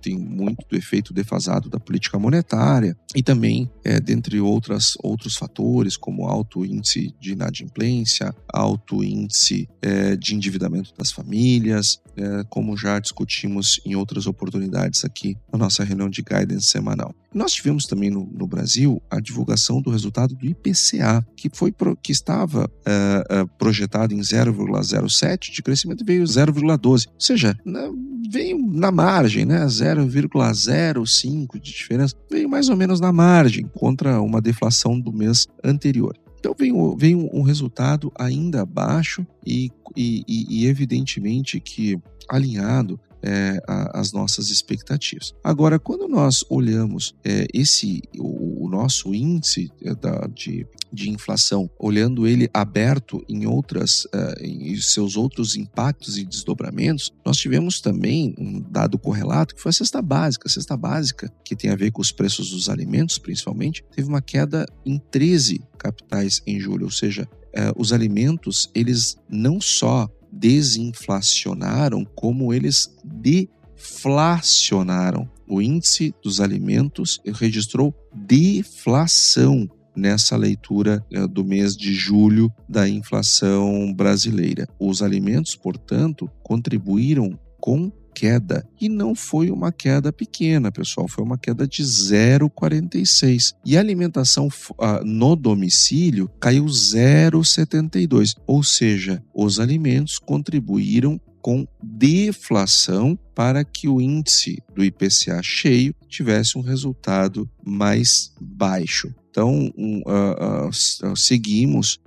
tem 0.02 0.18
muito 0.18 0.66
do 0.70 0.76
efeito 0.76 1.14
defasado 1.14 1.70
da 1.70 1.80
política 1.80 2.18
monetária 2.18 2.98
e 3.16 3.22
também, 3.22 3.70
é, 3.84 4.00
dentre 4.00 4.40
outras, 4.40 4.96
outros 5.04 5.36
fatores, 5.36 5.96
como 5.96 6.28
alto 6.28 6.66
índice 6.66 7.14
de 7.20 7.34
inadimplência, 7.34 8.34
alto 8.52 9.04
índice 9.04 9.68
é, 9.82 10.16
de 10.16 10.36
endividamento 10.36 10.94
das 10.98 11.12
famílias, 11.12 12.02
é, 12.16 12.44
como 12.50 12.78
já 12.78 13.00
discutimos 13.00 13.80
em 13.86 13.96
outras 13.96 14.28
oportunidades 14.28 15.04
aqui 15.04 15.36
na 15.52 15.60
nossa 15.60 15.84
reunião 15.84 16.10
de 16.10 16.22
guidance 16.22 16.68
semanal. 16.68 17.14
Nós 17.34 17.52
tivemos 17.52 17.88
também 17.88 18.12
no, 18.12 18.26
no 18.32 18.46
Brasil 18.46 19.02
a 19.10 19.20
divulgação 19.20 19.82
do 19.82 19.90
resultado 19.90 20.36
do 20.36 20.46
IPCA, 20.46 21.26
que 21.36 21.50
foi 21.52 21.72
pro, 21.72 21.96
que 21.96 22.12
estava 22.12 22.66
uh, 22.66 23.44
uh, 23.44 23.48
projetado 23.58 24.14
em 24.14 24.20
0,07 24.20 25.52
de 25.52 25.64
crescimento 25.64 26.04
e 26.04 26.06
veio 26.06 26.24
0,12. 26.24 27.03
Ou 27.08 27.20
seja, 27.20 27.58
na, 27.66 27.90
veio 28.30 28.58
na 28.58 28.92
margem, 28.92 29.46
né? 29.46 29.66
0,05 29.66 31.60
de 31.60 31.72
diferença, 31.72 32.16
veio 32.30 32.50
mais 32.50 32.70
ou 32.70 32.76
menos 32.76 33.00
na 33.00 33.12
margem 33.12 33.66
contra 33.74 34.22
uma 34.22 34.42
deflação 34.42 35.00
do 35.00 35.12
mês 35.12 35.48
anterior. 35.64 36.18
Então 36.40 36.54
veio, 36.58 36.96
veio 36.98 37.30
um 37.34 37.42
resultado 37.42 38.12
ainda 38.20 38.62
abaixo 38.62 39.26
e, 39.46 39.72
e, 39.96 40.24
e 40.28 40.68
evidentemente 40.68 41.60
que 41.60 41.98
alinhado 42.28 43.00
é, 43.24 43.62
a, 43.66 44.00
as 44.00 44.12
nossas 44.12 44.50
expectativas. 44.50 45.34
Agora, 45.44 45.80
quando 45.80 46.08
nós 46.08 46.44
olhamos 46.50 47.16
é, 47.24 47.48
esse 47.54 48.02
o, 48.20 48.66
o, 48.66 48.70
nosso 48.70 49.14
índice 49.14 49.72
é, 49.82 49.96
da, 49.96 50.28
de, 50.28 50.68
de 50.92 51.10
inflação, 51.10 51.70
olhando 51.80 52.28
ele 52.28 52.50
aberto 52.54 53.24
em 53.30 53.46
outras 53.46 54.06
é, 54.14 54.46
em 54.46 54.76
seus 54.76 55.16
outros 55.16 55.56
impactos 55.56 56.18
e 56.18 56.26
desdobramentos, 56.26 57.14
nós 57.26 57.38
tivemos 57.38 57.80
também 57.80 58.36
um 58.38 58.60
dado 58.60 59.00
correlato 59.00 59.56
que 59.56 59.62
foi 59.62 59.70
a 59.70 59.74
cesta 59.74 60.02
básica. 60.02 60.48
A 60.48 60.52
cesta 60.52 60.76
básica, 60.76 61.32
que 61.46 61.56
tem 61.56 61.72
a 61.72 61.76
ver 61.76 61.92
com 61.92 62.02
os 62.02 62.12
preços 62.12 62.52
dos 62.52 62.68
alimentos, 62.68 63.18
principalmente, 63.18 63.84
teve 63.96 64.08
uma 64.08 64.22
queda 64.22 64.66
em 64.86 64.98
13 64.98 65.62
capitais 65.78 66.42
em 66.46 66.60
julho, 66.60 66.86
ou 66.86 66.92
seja, 66.92 67.28
Uh, 67.54 67.70
os 67.80 67.94
alimentos 67.94 68.68
eles 68.74 69.16
não 69.30 69.62
só 69.62 70.10
desinflacionaram, 70.34 72.06
como 72.16 72.54
eles 72.54 72.96
deflacionaram. 73.04 75.30
O 75.48 75.62
índice 75.62 76.14
dos 76.24 76.40
alimentos 76.40 77.20
registrou 77.26 77.94
deflação 78.14 79.70
nessa 79.96 80.36
leitura 80.36 81.06
eh, 81.12 81.28
do 81.28 81.44
mês 81.44 81.78
de 81.78 81.94
julho 81.94 82.52
da 82.68 82.90
inflação 82.90 83.94
brasileira. 83.94 84.68
Os 84.80 85.04
alimentos, 85.04 85.56
portanto, 85.56 86.28
contribuíram 86.42 87.38
com 87.60 87.92
queda. 88.14 88.66
E 88.80 88.88
não 88.88 89.16
foi 89.16 89.50
uma 89.50 89.72
queda 89.72 90.14
pequena, 90.14 90.72
pessoal, 90.72 91.08
foi 91.08 91.24
uma 91.24 91.38
queda 91.38 91.68
de 91.68 91.84
0,46. 91.84 93.54
E 93.66 93.76
a 93.76 93.80
alimentação 93.80 94.48
uh, 94.48 95.04
no 95.04 95.36
domicílio 95.36 96.30
caiu 96.40 96.66
0,72. 96.66 98.36
Ou 98.46 98.64
seja, 98.64 99.24
os 99.34 99.60
alimentos 99.60 100.20
contribuíram 100.20 101.20
com 101.42 101.68
deflação 101.82 103.20
para 103.36 103.66
que 103.66 103.90
o 103.90 104.00
índice 104.00 104.64
do 104.74 104.84
IPCA 104.84 105.42
cheio 105.44 105.94
tivesse 106.08 106.58
um 106.58 106.62
resultado 106.62 107.50
mais 107.66 108.32
baixo. 108.40 109.14
Então, 109.30 109.70
um, 109.76 110.02
uh, 110.06 110.70
uh, 110.70 111.18
seguimos 111.18 112.00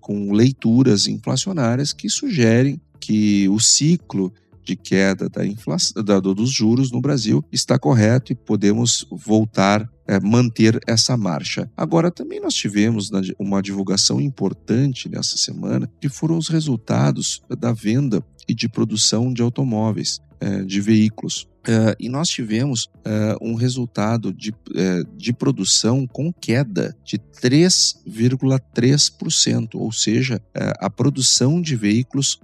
com 0.00 0.32
leituras 0.32 1.06
inflacionárias 1.08 1.92
que 1.92 2.10
sugerem 2.10 2.78
que 3.04 3.46
o 3.50 3.60
ciclo 3.60 4.32
de 4.64 4.76
queda 4.76 5.28
da 5.28 5.46
inflação, 5.46 6.02
da, 6.02 6.18
dos 6.18 6.50
juros 6.50 6.90
no 6.90 7.00
Brasil 7.00 7.44
está 7.52 7.78
correto 7.78 8.32
e 8.32 8.34
podemos 8.34 9.06
voltar 9.10 9.88
é, 10.06 10.20
manter 10.20 10.78
essa 10.86 11.16
marcha. 11.16 11.68
Agora, 11.76 12.10
também 12.10 12.40
nós 12.40 12.54
tivemos 12.54 13.10
uma 13.38 13.62
divulgação 13.62 14.20
importante 14.20 15.08
nessa 15.08 15.36
semana, 15.36 15.88
que 16.00 16.08
foram 16.08 16.36
os 16.36 16.48
resultados 16.48 17.42
da 17.58 17.72
venda 17.72 18.24
e 18.48 18.54
de 18.54 18.68
produção 18.68 19.32
de 19.32 19.42
automóveis, 19.42 20.20
é, 20.40 20.62
de 20.62 20.80
veículos. 20.80 21.48
Uh, 21.66 21.96
e 21.98 22.10
nós 22.10 22.28
tivemos 22.28 22.84
uh, 22.84 23.38
um 23.40 23.54
resultado 23.54 24.34
de, 24.34 24.50
uh, 24.50 24.54
de 25.16 25.32
produção 25.32 26.06
com 26.06 26.30
queda 26.30 26.94
de 27.02 27.18
3,3%, 27.18 29.76
ou 29.76 29.90
seja, 29.90 30.42
a 30.78 30.90
produção 30.90 31.62
de 31.62 31.74
veículos 31.74 32.38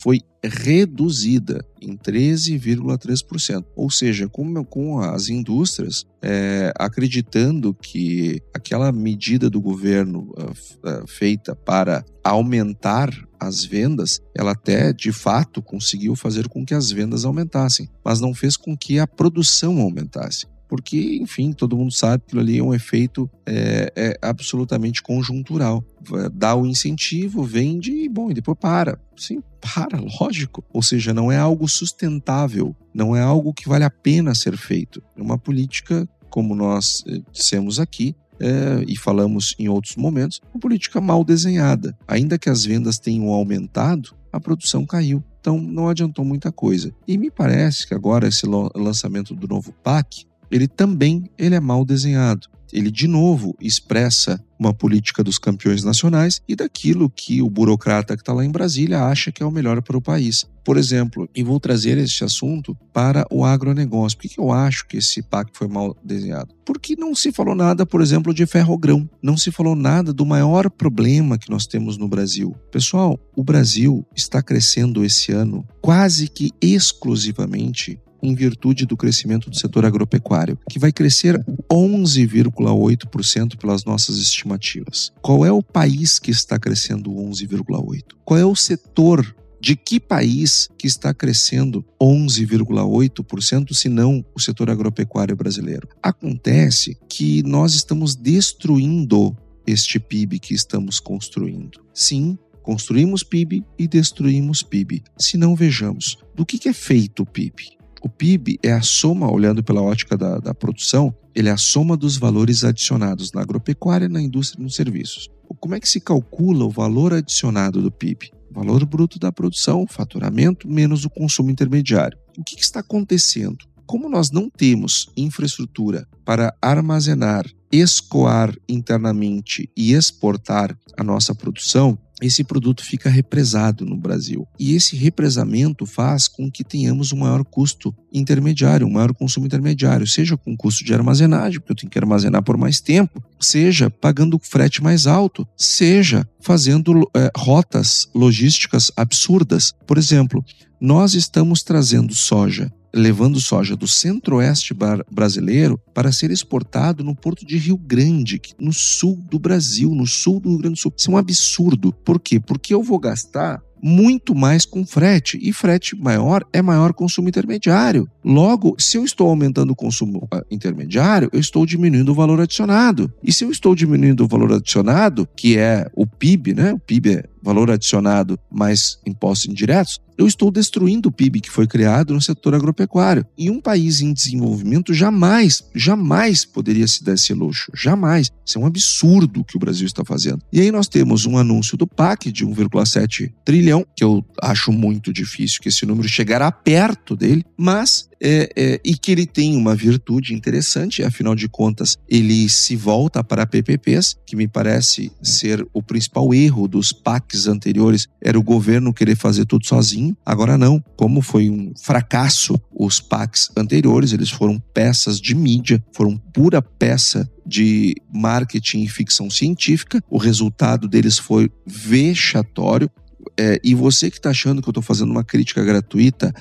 foi 0.00 0.20
reduzida 0.42 1.64
em 1.80 1.96
13,3%. 1.96 3.64
Ou 3.76 3.90
seja, 3.90 4.28
com, 4.28 4.64
com 4.64 5.00
as 5.00 5.28
indústrias 5.28 6.04
é, 6.22 6.72
acreditando 6.76 7.74
que 7.74 8.40
aquela 8.54 8.90
medida 8.90 9.50
do 9.50 9.60
governo 9.60 10.32
uh, 10.36 10.50
uh, 10.50 11.06
feita 11.06 11.54
para 11.54 12.04
aumentar 12.24 13.10
as 13.38 13.64
vendas, 13.64 14.20
ela 14.36 14.52
até 14.52 14.92
de 14.92 15.12
fato 15.12 15.62
conseguiu 15.62 16.14
fazer 16.14 16.48
com 16.48 16.64
que 16.64 16.74
as 16.74 16.90
vendas 16.90 17.24
aumentassem, 17.24 17.88
mas 18.04 18.20
não 18.20 18.34
fez 18.34 18.56
com 18.56 18.76
que 18.76 18.98
a 18.98 19.06
produção 19.06 19.80
aumentasse 19.80 20.46
porque, 20.70 21.18
enfim, 21.20 21.52
todo 21.52 21.76
mundo 21.76 21.90
sabe 21.90 22.22
que 22.22 22.26
aquilo 22.28 22.40
ali 22.42 22.58
é 22.58 22.62
um 22.62 22.72
efeito 22.72 23.28
é, 23.44 23.92
é 23.96 24.18
absolutamente 24.22 25.02
conjuntural. 25.02 25.84
Dá 26.32 26.54
o 26.54 26.64
incentivo, 26.64 27.42
vende 27.42 27.90
e, 27.90 28.08
bom, 28.08 28.30
e 28.30 28.34
depois 28.34 28.56
para. 28.56 28.96
Sim, 29.16 29.42
para, 29.60 29.98
lógico. 30.20 30.64
Ou 30.72 30.80
seja, 30.80 31.12
não 31.12 31.30
é 31.32 31.36
algo 31.36 31.66
sustentável, 31.66 32.72
não 32.94 33.16
é 33.16 33.20
algo 33.20 33.52
que 33.52 33.68
vale 33.68 33.82
a 33.82 33.90
pena 33.90 34.32
ser 34.32 34.56
feito. 34.56 35.02
É 35.16 35.20
uma 35.20 35.36
política, 35.36 36.08
como 36.30 36.54
nós 36.54 37.02
eh, 37.08 37.20
dissemos 37.32 37.80
aqui, 37.80 38.14
é, 38.38 38.84
e 38.86 38.96
falamos 38.96 39.56
em 39.58 39.68
outros 39.68 39.96
momentos, 39.96 40.40
uma 40.54 40.60
política 40.60 41.00
mal 41.00 41.24
desenhada. 41.24 41.98
Ainda 42.06 42.38
que 42.38 42.48
as 42.48 42.64
vendas 42.64 42.96
tenham 42.96 43.28
aumentado, 43.30 44.14
a 44.32 44.38
produção 44.38 44.86
caiu. 44.86 45.20
Então 45.40 45.60
não 45.60 45.88
adiantou 45.88 46.24
muita 46.24 46.52
coisa. 46.52 46.94
E 47.08 47.18
me 47.18 47.28
parece 47.28 47.88
que 47.88 47.92
agora 47.92 48.28
esse 48.28 48.46
lançamento 48.46 49.34
do 49.34 49.48
novo 49.48 49.72
PAC 49.82 50.29
ele 50.50 50.68
também 50.68 51.30
ele 51.38 51.54
é 51.54 51.60
mal 51.60 51.84
desenhado. 51.84 52.48
Ele 52.72 52.90
de 52.90 53.06
novo 53.06 53.56
expressa 53.60 54.42
uma 54.58 54.74
política 54.74 55.24
dos 55.24 55.38
campeões 55.38 55.82
nacionais 55.82 56.40
e 56.46 56.54
daquilo 56.54 57.08
que 57.08 57.40
o 57.42 57.48
burocrata 57.48 58.14
que 58.14 58.22
está 58.22 58.32
lá 58.32 58.44
em 58.44 58.50
Brasília 58.50 59.04
acha 59.04 59.32
que 59.32 59.42
é 59.42 59.46
o 59.46 59.50
melhor 59.50 59.80
para 59.82 59.96
o 59.96 60.02
país. 60.02 60.46
Por 60.62 60.76
exemplo, 60.76 61.28
e 61.34 61.42
vou 61.42 61.58
trazer 61.58 61.96
este 61.96 62.22
assunto 62.22 62.76
para 62.92 63.26
o 63.30 63.44
agronegócio. 63.44 64.18
Por 64.18 64.28
que 64.28 64.38
eu 64.38 64.52
acho 64.52 64.86
que 64.86 64.98
esse 64.98 65.22
pacto 65.22 65.56
foi 65.56 65.66
mal 65.66 65.96
desenhado? 66.04 66.54
Porque 66.64 66.94
não 66.94 67.14
se 67.14 67.32
falou 67.32 67.54
nada, 67.54 67.86
por 67.86 68.02
exemplo, 68.02 68.34
de 68.34 68.46
ferrogrão. 68.46 69.08
Não 69.22 69.36
se 69.36 69.50
falou 69.50 69.74
nada 69.74 70.12
do 70.12 70.26
maior 70.26 70.70
problema 70.70 71.38
que 71.38 71.50
nós 71.50 71.66
temos 71.66 71.96
no 71.96 72.06
Brasil. 72.06 72.54
Pessoal, 72.70 73.18
o 73.34 73.42
Brasil 73.42 74.06
está 74.14 74.42
crescendo 74.42 75.02
esse 75.02 75.32
ano 75.32 75.66
quase 75.80 76.28
que 76.28 76.52
exclusivamente 76.60 77.98
em 78.22 78.34
virtude 78.34 78.86
do 78.86 78.96
crescimento 78.96 79.50
do 79.50 79.56
setor 79.56 79.84
agropecuário, 79.84 80.58
que 80.68 80.78
vai 80.78 80.92
crescer 80.92 81.38
11,8% 81.70 83.56
pelas 83.56 83.84
nossas 83.84 84.18
estimativas. 84.18 85.12
Qual 85.22 85.44
é 85.44 85.52
o 85.52 85.62
país 85.62 86.18
que 86.18 86.30
está 86.30 86.58
crescendo 86.58 87.10
11,8%? 87.10 88.02
Qual 88.24 88.38
é 88.38 88.44
o 88.44 88.56
setor 88.56 89.34
de 89.60 89.76
que 89.76 90.00
país 90.00 90.68
que 90.78 90.86
está 90.86 91.12
crescendo 91.12 91.84
11,8%, 92.00 93.74
se 93.74 93.88
não 93.88 94.24
o 94.34 94.40
setor 94.40 94.70
agropecuário 94.70 95.36
brasileiro? 95.36 95.88
Acontece 96.02 96.96
que 97.08 97.42
nós 97.42 97.74
estamos 97.74 98.16
destruindo 98.16 99.36
este 99.66 100.00
PIB 100.00 100.38
que 100.38 100.54
estamos 100.54 100.98
construindo. 100.98 101.80
Sim, 101.92 102.38
construímos 102.62 103.22
PIB 103.22 103.64
e 103.78 103.86
destruímos 103.86 104.62
PIB. 104.62 105.02
Se 105.18 105.36
não 105.36 105.54
vejamos, 105.54 106.16
do 106.34 106.46
que 106.46 106.68
é 106.68 106.72
feito 106.72 107.22
o 107.22 107.26
PIB? 107.26 107.79
O 108.02 108.08
PIB 108.08 108.58
é 108.62 108.72
a 108.72 108.80
soma, 108.80 109.30
olhando 109.30 109.62
pela 109.62 109.82
ótica 109.82 110.16
da, 110.16 110.38
da 110.38 110.54
produção, 110.54 111.14
ele 111.34 111.48
é 111.48 111.52
a 111.52 111.56
soma 111.56 111.96
dos 111.96 112.16
valores 112.16 112.64
adicionados 112.64 113.32
na 113.32 113.42
agropecuária, 113.42 114.08
na 114.08 114.22
indústria 114.22 114.60
e 114.60 114.64
nos 114.64 114.74
serviços. 114.74 115.28
Como 115.60 115.74
é 115.74 115.80
que 115.80 115.88
se 115.88 116.00
calcula 116.00 116.64
o 116.64 116.70
valor 116.70 117.12
adicionado 117.12 117.82
do 117.82 117.90
PIB? 117.90 118.30
Valor 118.50 118.84
bruto 118.86 119.18
da 119.18 119.30
produção, 119.30 119.86
faturamento, 119.86 120.66
menos 120.66 121.04
o 121.04 121.10
consumo 121.10 121.50
intermediário. 121.50 122.18
O 122.38 122.42
que, 122.42 122.56
que 122.56 122.62
está 122.62 122.80
acontecendo? 122.80 123.58
Como 123.86 124.08
nós 124.08 124.30
não 124.30 124.48
temos 124.48 125.10
infraestrutura 125.16 126.06
para 126.24 126.54
armazenar, 126.62 127.44
escoar 127.70 128.54
internamente 128.68 129.70
e 129.76 129.92
exportar 129.92 130.76
a 130.96 131.04
nossa 131.04 131.34
produção, 131.34 131.98
esse 132.20 132.44
produto 132.44 132.84
fica 132.84 133.08
represado 133.08 133.86
no 133.86 133.96
Brasil. 133.96 134.46
E 134.58 134.74
esse 134.74 134.96
represamento 134.96 135.86
faz 135.86 136.28
com 136.28 136.50
que 136.50 136.62
tenhamos 136.62 137.12
um 137.12 137.18
maior 137.18 137.44
custo 137.44 137.94
intermediário, 138.12 138.86
um 138.86 138.92
maior 138.92 139.14
consumo 139.14 139.46
intermediário, 139.46 140.06
seja 140.06 140.36
com 140.36 140.56
custo 140.56 140.84
de 140.84 140.92
armazenagem, 140.92 141.58
porque 141.58 141.72
eu 141.72 141.76
tenho 141.76 141.90
que 141.90 141.98
armazenar 141.98 142.42
por 142.42 142.56
mais 142.56 142.80
tempo, 142.80 143.22
seja 143.40 143.88
pagando 143.88 144.38
frete 144.42 144.82
mais 144.82 145.06
alto, 145.06 145.46
seja 145.56 146.28
fazendo 146.40 147.08
é, 147.16 147.30
rotas 147.36 148.08
logísticas 148.14 148.90
absurdas. 148.96 149.72
Por 149.86 149.96
exemplo, 149.96 150.44
nós 150.80 151.14
estamos 151.14 151.62
trazendo 151.62 152.14
soja 152.14 152.70
levando 152.92 153.40
soja 153.40 153.76
do 153.76 153.86
centro-oeste 153.86 154.74
brasileiro 155.10 155.80
para 155.94 156.12
ser 156.12 156.30
exportado 156.30 157.04
no 157.04 157.14
porto 157.14 157.46
de 157.46 157.56
Rio 157.56 157.76
Grande, 157.76 158.40
no 158.58 158.72
sul 158.72 159.16
do 159.30 159.38
Brasil, 159.38 159.94
no 159.94 160.06
sul 160.06 160.40
do 160.40 160.50
Rio 160.50 160.58
Grande 160.58 160.74
do 160.74 160.80
Sul. 160.80 160.92
Isso 160.96 161.10
é 161.10 161.14
um 161.14 161.18
absurdo. 161.18 161.92
Por 161.92 162.20
quê? 162.20 162.40
Porque 162.40 162.74
eu 162.74 162.82
vou 162.82 162.98
gastar 162.98 163.62
muito 163.82 164.34
mais 164.34 164.64
com 164.64 164.84
frete. 164.84 165.38
E 165.40 165.52
frete 165.52 165.96
maior 165.96 166.44
é 166.52 166.60
maior 166.60 166.92
consumo 166.92 167.28
intermediário. 167.28 168.08
Logo, 168.24 168.76
se 168.78 168.96
eu 168.96 169.04
estou 169.04 169.28
aumentando 169.28 169.72
o 169.72 169.76
consumo 169.76 170.28
ah, 170.30 170.42
intermediário, 170.50 171.30
eu 171.32 171.40
estou 171.40 171.64
diminuindo 171.64 172.12
o 172.12 172.14
valor 172.14 172.40
adicionado. 172.40 173.12
E 173.22 173.32
se 173.32 173.44
eu 173.44 173.50
estou 173.50 173.74
diminuindo 173.74 174.24
o 174.24 174.28
valor 174.28 174.52
adicionado, 174.52 175.26
que 175.36 175.56
é 175.56 175.86
o 175.94 176.06
PIB, 176.06 176.54
né? 176.54 176.72
O 176.74 176.78
PIB 176.78 177.14
é 177.14 177.24
valor 177.42 177.70
adicionado 177.70 178.38
mais 178.50 178.98
impostos 179.06 179.48
indiretos, 179.48 179.98
eu 180.20 180.26
estou 180.26 180.50
destruindo 180.50 181.08
o 181.08 181.12
PIB 181.12 181.40
que 181.40 181.50
foi 181.50 181.66
criado 181.66 182.12
no 182.12 182.20
setor 182.20 182.54
agropecuário. 182.54 183.24
E 183.38 183.50
um 183.50 183.58
país 183.58 184.02
em 184.02 184.12
desenvolvimento 184.12 184.92
jamais, 184.92 185.62
jamais 185.74 186.44
poderia 186.44 186.86
se 186.86 187.02
dar 187.02 187.14
esse 187.14 187.32
luxo. 187.32 187.72
Jamais. 187.74 188.30
Isso 188.46 188.58
é 188.58 188.60
um 188.60 188.66
absurdo 188.66 189.42
que 189.42 189.56
o 189.56 189.60
Brasil 189.60 189.86
está 189.86 190.04
fazendo. 190.04 190.42
E 190.52 190.60
aí 190.60 190.70
nós 190.70 190.88
temos 190.88 191.24
um 191.24 191.38
anúncio 191.38 191.76
do 191.76 191.86
PAC 191.86 192.30
de 192.30 192.46
1,7 192.46 193.32
trilhão, 193.44 193.86
que 193.96 194.04
eu 194.04 194.22
acho 194.42 194.70
muito 194.70 195.10
difícil 195.12 195.60
que 195.62 195.68
esse 195.68 195.86
número 195.86 196.08
chegará 196.08 196.52
perto 196.52 197.16
dele, 197.16 197.44
mas 197.56 198.10
é, 198.22 198.50
é, 198.54 198.80
e 198.84 198.94
que 198.94 199.10
ele 199.10 199.26
tem 199.26 199.56
uma 199.56 199.74
virtude 199.74 200.34
interessante, 200.34 201.02
afinal 201.02 201.34
de 201.34 201.48
contas, 201.48 201.96
ele 202.08 202.48
se 202.48 202.76
volta 202.76 203.24
para 203.24 203.46
PPPs, 203.46 204.16
que 204.26 204.36
me 204.36 204.46
parece 204.46 205.10
ser 205.22 205.66
o 205.72 205.82
principal 205.82 206.34
erro 206.34 206.68
dos 206.68 206.92
PACs 206.92 207.46
anteriores, 207.46 208.06
era 208.20 208.38
o 208.38 208.42
governo 208.42 208.92
querer 208.92 209.16
fazer 209.16 209.46
tudo 209.46 209.66
sozinho. 209.66 210.09
Agora 210.24 210.56
não, 210.56 210.82
como 210.96 211.20
foi 211.20 211.50
um 211.50 211.72
fracasso 211.82 212.60
os 212.70 213.00
PACs 213.00 213.50
anteriores, 213.56 214.12
eles 214.12 214.30
foram 214.30 214.58
peças 214.72 215.20
de 215.20 215.34
mídia, 215.34 215.82
foram 215.92 216.16
pura 216.16 216.62
peça 216.62 217.30
de 217.46 217.94
marketing 218.12 218.82
e 218.82 218.88
ficção 218.88 219.28
científica. 219.28 220.02
O 220.08 220.18
resultado 220.18 220.88
deles 220.88 221.18
foi 221.18 221.50
vexatório. 221.66 222.90
É, 223.38 223.60
e 223.62 223.74
você 223.74 224.10
que 224.10 224.16
está 224.16 224.30
achando 224.30 224.62
que 224.62 224.68
eu 224.68 224.72
estou 224.72 224.82
fazendo 224.82 225.10
uma 225.10 225.24
crítica 225.24 225.64
gratuita, 225.64 226.32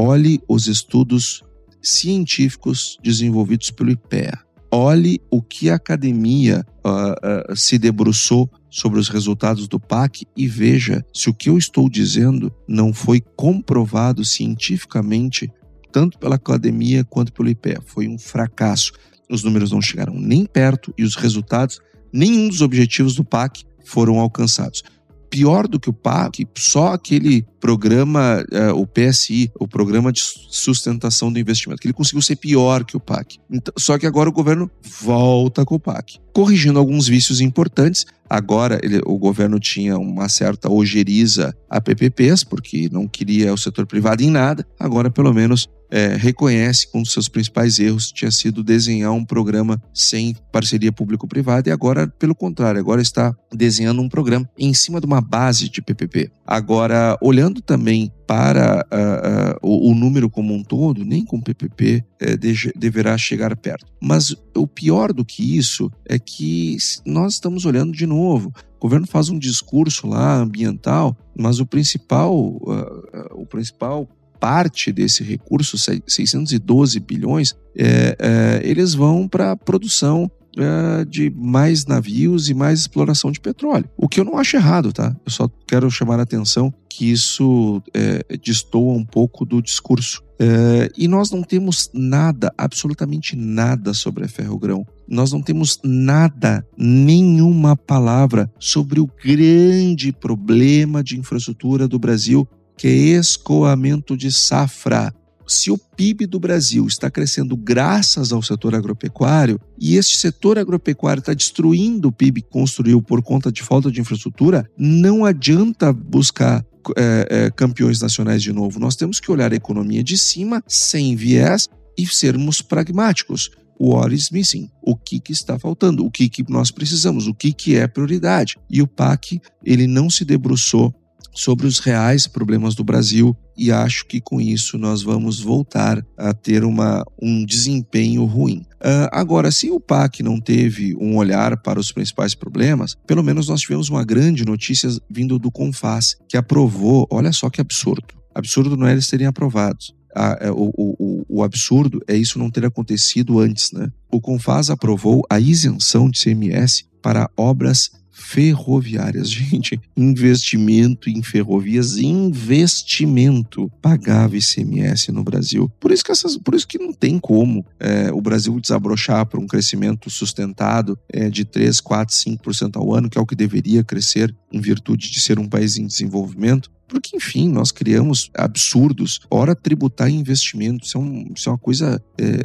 Olhe 0.00 0.40
os 0.46 0.68
estudos 0.68 1.42
científicos 1.82 2.96
desenvolvidos 3.02 3.72
pelo 3.72 3.90
IPEA. 3.90 4.38
Olhe 4.70 5.20
o 5.30 5.40
que 5.40 5.70
a 5.70 5.76
academia 5.76 6.64
uh, 6.84 7.52
uh, 7.52 7.56
se 7.56 7.78
debruçou 7.78 8.50
sobre 8.68 8.98
os 8.98 9.08
resultados 9.08 9.66
do 9.66 9.80
PAC 9.80 10.26
e 10.36 10.46
veja 10.46 11.02
se 11.14 11.30
o 11.30 11.34
que 11.34 11.48
eu 11.48 11.56
estou 11.56 11.88
dizendo 11.88 12.52
não 12.68 12.92
foi 12.92 13.20
comprovado 13.34 14.24
cientificamente, 14.24 15.50
tanto 15.90 16.18
pela 16.18 16.36
academia 16.36 17.02
quanto 17.02 17.32
pelo 17.32 17.48
IPEA. 17.48 17.80
Foi 17.86 18.06
um 18.06 18.18
fracasso. 18.18 18.92
Os 19.30 19.42
números 19.42 19.72
não 19.72 19.80
chegaram 19.80 20.14
nem 20.14 20.44
perto 20.44 20.92
e 20.98 21.02
os 21.02 21.14
resultados, 21.14 21.80
nenhum 22.12 22.48
dos 22.48 22.60
objetivos 22.60 23.14
do 23.14 23.24
PAC 23.24 23.64
foram 23.84 24.18
alcançados 24.18 24.82
pior 25.28 25.68
do 25.68 25.78
que 25.78 25.90
o 25.90 25.92
PAC, 25.92 26.46
só 26.56 26.92
aquele 26.92 27.46
programa, 27.60 28.44
uh, 28.52 28.80
o 28.80 28.86
PSI, 28.86 29.50
o 29.58 29.66
Programa 29.66 30.12
de 30.12 30.20
Sustentação 30.20 31.32
do 31.32 31.38
Investimento, 31.38 31.80
que 31.80 31.86
ele 31.86 31.94
conseguiu 31.94 32.22
ser 32.22 32.36
pior 32.36 32.84
que 32.84 32.96
o 32.96 33.00
PAC. 33.00 33.38
Então, 33.50 33.72
só 33.76 33.98
que 33.98 34.06
agora 34.06 34.28
o 34.28 34.32
governo 34.32 34.70
volta 35.00 35.64
com 35.64 35.74
o 35.74 35.80
PAC, 35.80 36.18
corrigindo 36.32 36.78
alguns 36.78 37.08
vícios 37.08 37.40
importantes. 37.40 38.06
Agora 38.28 38.78
ele, 38.82 39.00
o 39.06 39.18
governo 39.18 39.58
tinha 39.58 39.98
uma 39.98 40.28
certa 40.28 40.70
ojeriza 40.70 41.54
a 41.68 41.80
PPPs, 41.80 42.44
porque 42.44 42.88
não 42.92 43.06
queria 43.06 43.52
o 43.52 43.58
setor 43.58 43.86
privado 43.86 44.22
em 44.22 44.30
nada. 44.30 44.66
Agora, 44.78 45.10
pelo 45.10 45.32
menos, 45.32 45.68
é, 45.90 46.14
reconhece 46.16 46.90
que 46.90 46.98
um 46.98 47.02
dos 47.02 47.12
seus 47.12 47.28
principais 47.28 47.78
erros 47.78 48.12
tinha 48.12 48.30
sido 48.30 48.62
desenhar 48.62 49.12
um 49.12 49.24
programa 49.24 49.82
sem 49.92 50.36
parceria 50.52 50.92
público-privada 50.92 51.68
e 51.68 51.72
agora, 51.72 52.06
pelo 52.06 52.34
contrário, 52.34 52.80
agora 52.80 53.00
está 53.00 53.34
desenhando 53.52 54.02
um 54.02 54.08
programa 54.08 54.48
em 54.58 54.74
cima 54.74 55.00
de 55.00 55.06
uma 55.06 55.20
base 55.20 55.68
de 55.68 55.80
PPP. 55.80 56.30
Agora, 56.50 57.14
olhando 57.20 57.60
também 57.60 58.10
para 58.26 58.82
uh, 58.90 59.66
uh, 59.66 59.70
o, 59.70 59.90
o, 59.90 59.94
número 59.94 60.30
como 60.30 60.54
um 60.54 60.62
todo, 60.62 61.04
nem 61.04 61.22
com 61.22 61.42
PPP 61.42 62.02
uh, 62.22 62.38
de, 62.38 62.72
deverá 62.74 63.18
chegar 63.18 63.54
perto. 63.54 63.84
Mas 64.00 64.34
o 64.56 64.66
pior 64.66 65.12
do 65.12 65.26
que 65.26 65.58
isso 65.58 65.92
é 66.06 66.18
que 66.18 66.78
nós 67.04 67.34
estamos 67.34 67.66
olhando 67.66 67.92
de 67.92 68.06
novo. 68.06 68.50
O 68.78 68.80
governo 68.80 69.06
faz 69.06 69.28
um 69.28 69.38
discurso 69.38 70.06
lá 70.06 70.36
ambiental, 70.36 71.14
mas 71.38 71.60
o 71.60 71.66
principal, 71.66 72.34
o 72.34 73.44
principal 73.44 74.08
parte 74.40 74.90
desse 74.90 75.22
recurso, 75.22 75.76
612 75.76 76.98
bilhões, 77.00 77.54
é, 77.76 78.16
é, 78.18 78.60
eles 78.64 78.94
vão 78.94 79.28
para 79.28 79.52
a 79.52 79.56
produção 79.56 80.30
é, 80.58 81.04
de 81.04 81.30
mais 81.30 81.86
navios 81.86 82.48
e 82.48 82.54
mais 82.54 82.80
exploração 82.80 83.30
de 83.30 83.40
petróleo. 83.40 83.88
O 83.96 84.08
que 84.08 84.20
eu 84.20 84.24
não 84.24 84.36
acho 84.36 84.56
errado, 84.56 84.92
tá? 84.92 85.14
Eu 85.24 85.30
só 85.30 85.48
quero 85.66 85.90
chamar 85.90 86.18
a 86.18 86.22
atenção 86.22 86.72
que 86.88 87.10
isso 87.10 87.82
é, 87.94 88.24
destoa 88.42 88.92
um 88.92 89.04
pouco 89.04 89.44
do 89.44 89.62
discurso. 89.62 90.22
É, 90.40 90.90
e 90.96 91.08
nós 91.08 91.30
não 91.30 91.42
temos 91.42 91.90
nada, 91.92 92.52
absolutamente 92.56 93.36
nada 93.36 93.92
sobre 93.92 94.24
a 94.24 94.28
Ferrogrão. 94.28 94.86
Nós 95.08 95.32
não 95.32 95.42
temos 95.42 95.80
nada, 95.82 96.64
nenhuma 96.76 97.76
palavra 97.76 98.50
sobre 98.58 99.00
o 99.00 99.08
grande 99.24 100.12
problema 100.12 101.02
de 101.02 101.18
infraestrutura 101.18 101.88
do 101.88 101.98
Brasil 101.98 102.48
que 102.78 102.86
é 102.86 102.90
escoamento 103.18 104.16
de 104.16 104.30
safra. 104.30 105.12
Se 105.48 105.70
o 105.70 105.78
PIB 105.78 106.26
do 106.26 106.38
Brasil 106.38 106.86
está 106.86 107.10
crescendo 107.10 107.56
graças 107.56 108.32
ao 108.32 108.42
setor 108.42 108.74
agropecuário 108.74 109.58
e 109.80 109.96
este 109.96 110.18
setor 110.18 110.58
agropecuário 110.58 111.20
está 111.20 111.32
destruindo 111.32 112.08
o 112.08 112.12
PIB 112.12 112.42
que 112.42 112.50
construiu 112.50 113.00
por 113.00 113.22
conta 113.22 113.50
de 113.50 113.62
falta 113.62 113.90
de 113.90 113.98
infraestrutura, 113.98 114.70
não 114.76 115.24
adianta 115.24 115.90
buscar 115.90 116.62
é, 116.96 117.26
é, 117.30 117.50
campeões 117.50 118.00
nacionais 118.00 118.42
de 118.42 118.52
novo. 118.52 118.78
Nós 118.78 118.94
temos 118.94 119.18
que 119.20 119.32
olhar 119.32 119.50
a 119.50 119.56
economia 119.56 120.04
de 120.04 120.18
cima, 120.18 120.62
sem 120.68 121.16
viés 121.16 121.66
e 121.96 122.06
sermos 122.06 122.60
pragmáticos. 122.60 123.50
What 123.80 124.14
is 124.14 124.30
missing? 124.30 124.70
O 124.82 124.96
que, 124.96 125.18
que 125.18 125.32
está 125.32 125.58
faltando? 125.58 126.04
O 126.04 126.10
que, 126.10 126.28
que 126.28 126.44
nós 126.50 126.70
precisamos? 126.70 127.26
O 127.26 127.34
que, 127.34 127.52
que 127.52 127.76
é 127.76 127.86
prioridade? 127.86 128.58
E 128.68 128.82
o 128.82 128.86
PAC, 128.86 129.40
ele 129.64 129.86
não 129.86 130.10
se 130.10 130.24
debruçou 130.24 130.94
sobre 131.32 131.66
os 131.66 131.78
reais 131.78 132.26
problemas 132.26 132.74
do 132.74 132.82
Brasil 132.82 133.36
e 133.56 133.72
acho 133.72 134.06
que 134.06 134.20
com 134.20 134.40
isso 134.40 134.78
nós 134.78 135.02
vamos 135.02 135.40
voltar 135.40 136.04
a 136.16 136.32
ter 136.32 136.64
uma, 136.64 137.04
um 137.20 137.44
desempenho 137.44 138.24
ruim. 138.24 138.64
Uh, 138.80 139.10
agora, 139.10 139.50
se 139.50 139.70
o 139.70 139.80
PAC 139.80 140.22
não 140.22 140.40
teve 140.40 140.96
um 141.00 141.16
olhar 141.16 141.56
para 141.56 141.80
os 141.80 141.90
principais 141.90 142.34
problemas, 142.34 142.96
pelo 143.06 143.22
menos 143.24 143.48
nós 143.48 143.60
tivemos 143.60 143.88
uma 143.88 144.04
grande 144.04 144.44
notícia 144.44 144.88
vindo 145.10 145.38
do 145.38 145.50
Confas, 145.50 146.16
que 146.28 146.36
aprovou, 146.36 147.06
olha 147.10 147.32
só 147.32 147.50
que 147.50 147.60
absurdo. 147.60 148.14
Absurdo 148.32 148.76
não 148.76 148.86
é 148.86 148.92
eles 148.92 149.08
terem 149.08 149.26
aprovado. 149.26 149.78
Ah, 150.14 150.38
o, 150.52 150.72
o, 150.76 151.24
o, 151.28 151.42
absurdo 151.42 152.00
é 152.06 152.16
isso 152.16 152.38
não 152.38 152.50
ter 152.50 152.64
acontecido 152.64 153.38
antes, 153.40 153.72
né? 153.72 153.90
O 154.10 154.20
Confas 154.20 154.70
aprovou 154.70 155.22
a 155.28 155.38
isenção 155.38 156.08
de 156.08 156.20
CMS 156.20 156.84
para 157.02 157.30
obras 157.36 157.90
ferroviárias. 158.18 159.30
Gente, 159.30 159.80
investimento 159.96 161.08
em 161.08 161.22
ferrovias, 161.22 161.96
investimento 161.96 163.70
pagava 163.80 164.36
ICMS 164.36 165.12
no 165.12 165.22
Brasil. 165.22 165.70
Por 165.80 165.92
isso 165.92 166.04
que, 166.04 166.10
essas, 166.10 166.36
por 166.36 166.54
isso 166.54 166.66
que 166.66 166.78
não 166.78 166.92
tem 166.92 167.18
como 167.18 167.64
é, 167.78 168.10
o 168.12 168.20
Brasil 168.20 168.58
desabrochar 168.60 169.24
para 169.26 169.40
um 169.40 169.46
crescimento 169.46 170.10
sustentado 170.10 170.98
é, 171.08 171.30
de 171.30 171.44
3, 171.44 171.80
4, 171.80 172.14
5% 172.14 172.76
ao 172.76 172.92
ano, 172.92 173.08
que 173.08 173.16
é 173.16 173.20
o 173.20 173.26
que 173.26 173.36
deveria 173.36 173.84
crescer 173.84 174.34
em 174.52 174.60
virtude 174.60 175.10
de 175.10 175.20
ser 175.20 175.38
um 175.38 175.48
país 175.48 175.78
em 175.78 175.86
desenvolvimento. 175.86 176.70
Porque, 176.88 177.16
enfim, 177.16 177.48
nós 177.48 177.70
criamos 177.70 178.30
absurdos. 178.34 179.20
Ora, 179.30 179.54
tributar 179.54 180.10
investimentos, 180.10 180.94
é, 180.94 180.98
um, 180.98 181.32
é 181.46 181.48
uma 181.50 181.58
coisa 181.58 182.02
é, 182.18 182.24
é, 182.24 182.38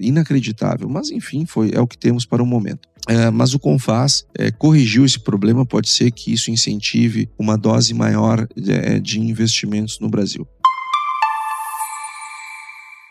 inacreditável. 0.00 0.88
Mas, 0.88 1.10
enfim, 1.10 1.44
foi, 1.44 1.70
é 1.74 1.80
o 1.80 1.86
que 1.86 1.98
temos 1.98 2.24
para 2.24 2.42
o 2.42 2.46
momento. 2.46 2.88
É, 3.08 3.30
mas 3.30 3.54
o 3.54 3.58
Confaz 3.58 4.26
é, 4.36 4.50
corrigiu 4.50 5.04
esse 5.04 5.20
problema, 5.20 5.64
pode 5.64 5.88
ser 5.88 6.10
que 6.10 6.32
isso 6.32 6.50
incentive 6.50 7.28
uma 7.38 7.56
dose 7.56 7.94
maior 7.94 8.48
de, 8.56 8.72
é, 8.72 8.98
de 8.98 9.20
investimentos 9.20 10.00
no 10.00 10.08
Brasil. 10.08 10.46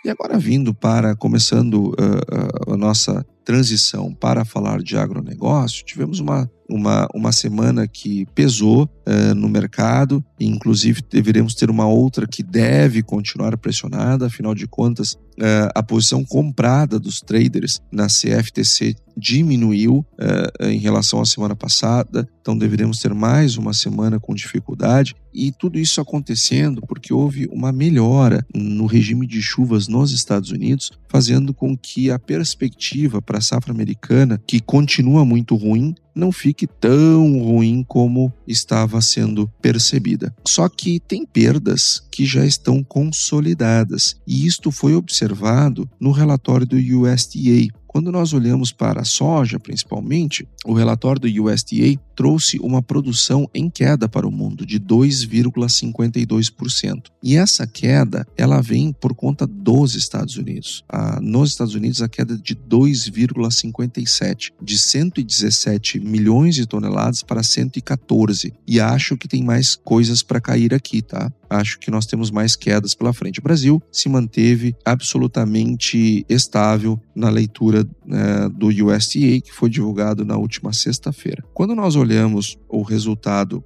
E 0.04 0.10
agora 0.10 0.38
vindo 0.38 0.72
para, 0.72 1.16
começando 1.16 1.86
uh, 1.86 2.70
uh, 2.70 2.74
a 2.74 2.78
nossa 2.78 3.26
transição 3.46 4.14
para 4.14 4.44
falar 4.44 4.82
de 4.82 4.98
agronegócio, 4.98 5.86
tivemos 5.86 6.20
uma 6.20 6.50
uma, 6.70 7.08
uma 7.14 7.32
semana 7.32 7.88
que 7.88 8.26
pesou 8.34 8.84
uh, 8.84 9.36
no 9.36 9.48
mercado, 9.48 10.24
e 10.40 10.46
inclusive 10.46 11.02
deveremos 11.10 11.54
ter 11.54 11.70
uma 11.70 11.88
outra 11.88 12.28
que 12.28 12.44
deve 12.44 13.02
continuar 13.04 13.56
pressionada, 13.58 14.26
afinal 14.26 14.56
de 14.56 14.68
contas, 14.68 15.14
uh, 15.14 15.70
a 15.74 15.84
posição 15.84 16.24
comprada 16.24 17.00
dos 17.00 17.22
traders 17.22 17.80
na 17.92 18.08
CFTC 18.08 18.96
diminuiu 19.18 20.06
uh, 20.20 20.66
em 20.66 20.78
relação 20.78 21.22
à 21.22 21.26
semana 21.26 21.56
passada, 21.56 22.28
então 22.42 22.58
deveremos 22.58 23.00
ter 23.00 23.14
mais 23.14 23.58
uma 23.58 23.74
semana 23.74 24.20
com 24.20 24.34
dificuldade. 24.34 25.16
E 25.34 25.52
tudo 25.52 25.80
isso 25.80 26.00
acontecendo 26.00 26.82
porque 26.88 27.14
houve 27.14 27.48
uma 27.52 27.72
melhora 27.72 28.46
no 28.54 28.86
regime 28.86 29.26
de 29.26 29.42
chuvas 29.42 29.88
nos 29.88 30.12
Estados 30.12 30.52
Unidos, 30.52 30.92
fazendo 31.10 31.54
com 31.54 31.78
que 31.78 32.12
a 32.12 32.20
perspectiva 32.20 33.22
para 33.22 33.35
a 33.38 33.42
safra 33.42 33.72
americana, 33.72 34.42
que 34.46 34.60
continua 34.60 35.26
muito 35.26 35.56
ruim, 35.56 35.96
não 36.16 36.32
fique 36.32 36.66
tão 36.66 37.40
ruim 37.40 37.84
como 37.88 38.34
estava 38.48 39.02
sendo 39.02 39.48
percebida. 39.62 40.34
Só 40.48 40.70
que 40.70 41.00
tem 41.00 41.26
perdas 41.26 42.02
que 42.12 42.26
já 42.26 42.46
estão 42.46 42.82
consolidadas, 42.82 44.16
e 44.26 44.48
isto 44.48 44.72
foi 44.72 44.96
observado 44.96 45.88
no 46.00 46.12
relatório 46.12 46.66
do 46.66 46.78
USDA, 46.78 47.68
quando 47.96 48.12
nós 48.12 48.34
olhamos 48.34 48.74
para 48.74 49.00
a 49.00 49.06
soja, 49.06 49.58
principalmente, 49.58 50.46
o 50.66 50.74
relatório 50.74 51.22
do 51.22 51.44
USDA 51.46 51.98
trouxe 52.14 52.60
uma 52.60 52.82
produção 52.82 53.50
em 53.54 53.70
queda 53.70 54.10
para 54.10 54.28
o 54.28 54.32
mundo 54.32 54.66
de 54.66 54.78
2,52%. 54.82 57.04
E 57.24 57.38
essa 57.38 57.66
queda, 57.66 58.28
ela 58.36 58.60
vem 58.60 58.92
por 58.92 59.16
conta 59.16 59.48
dos 59.48 59.96
Estados 59.96 60.36
Unidos. 60.36 60.84
Ah, 60.90 61.22
nos 61.22 61.52
Estados 61.52 61.74
Unidos, 61.74 62.02
a 62.02 62.10
queda 62.10 62.34
é 62.34 62.38
de 62.38 62.54
2,57, 62.54 64.52
de 64.62 64.78
117 64.78 65.98
milhões 66.06 66.56
de 66.56 66.66
toneladas 66.66 67.24
para 67.24 67.44
114. 67.44 68.54
E 68.68 68.80
acho 68.80 69.18
que 69.18 69.28
tem 69.28 69.44
mais 69.44 69.76
coisas 69.76 70.22
para 70.22 70.40
cair 70.40 70.74
aqui, 70.74 71.02
tá? 71.02 71.32
acho 71.50 71.80
que 71.80 71.92
nós 71.92 72.06
temos 72.06 72.32
mais 72.32 72.56
quedas 72.56 72.94
pela 72.94 73.14
frente. 73.14 73.40
O 73.40 73.44
Brasil 73.44 73.82
se 73.92 74.10
manteve 74.10 74.76
absolutamente 74.84 76.26
estável 76.28 77.00
na 77.16 77.30
leitura 77.30 77.88
né, 78.06 78.50
do 78.50 78.68
USDA, 78.68 79.42
que 79.42 79.52
foi 79.52 79.70
divulgado 79.70 80.26
na 80.26 80.38
última 80.38 80.74
sexta-feira. 80.74 81.44
Quando 81.54 81.76
nós 81.76 81.96
olhamos 81.96 82.58
o 82.68 82.82
resultado 82.82 83.64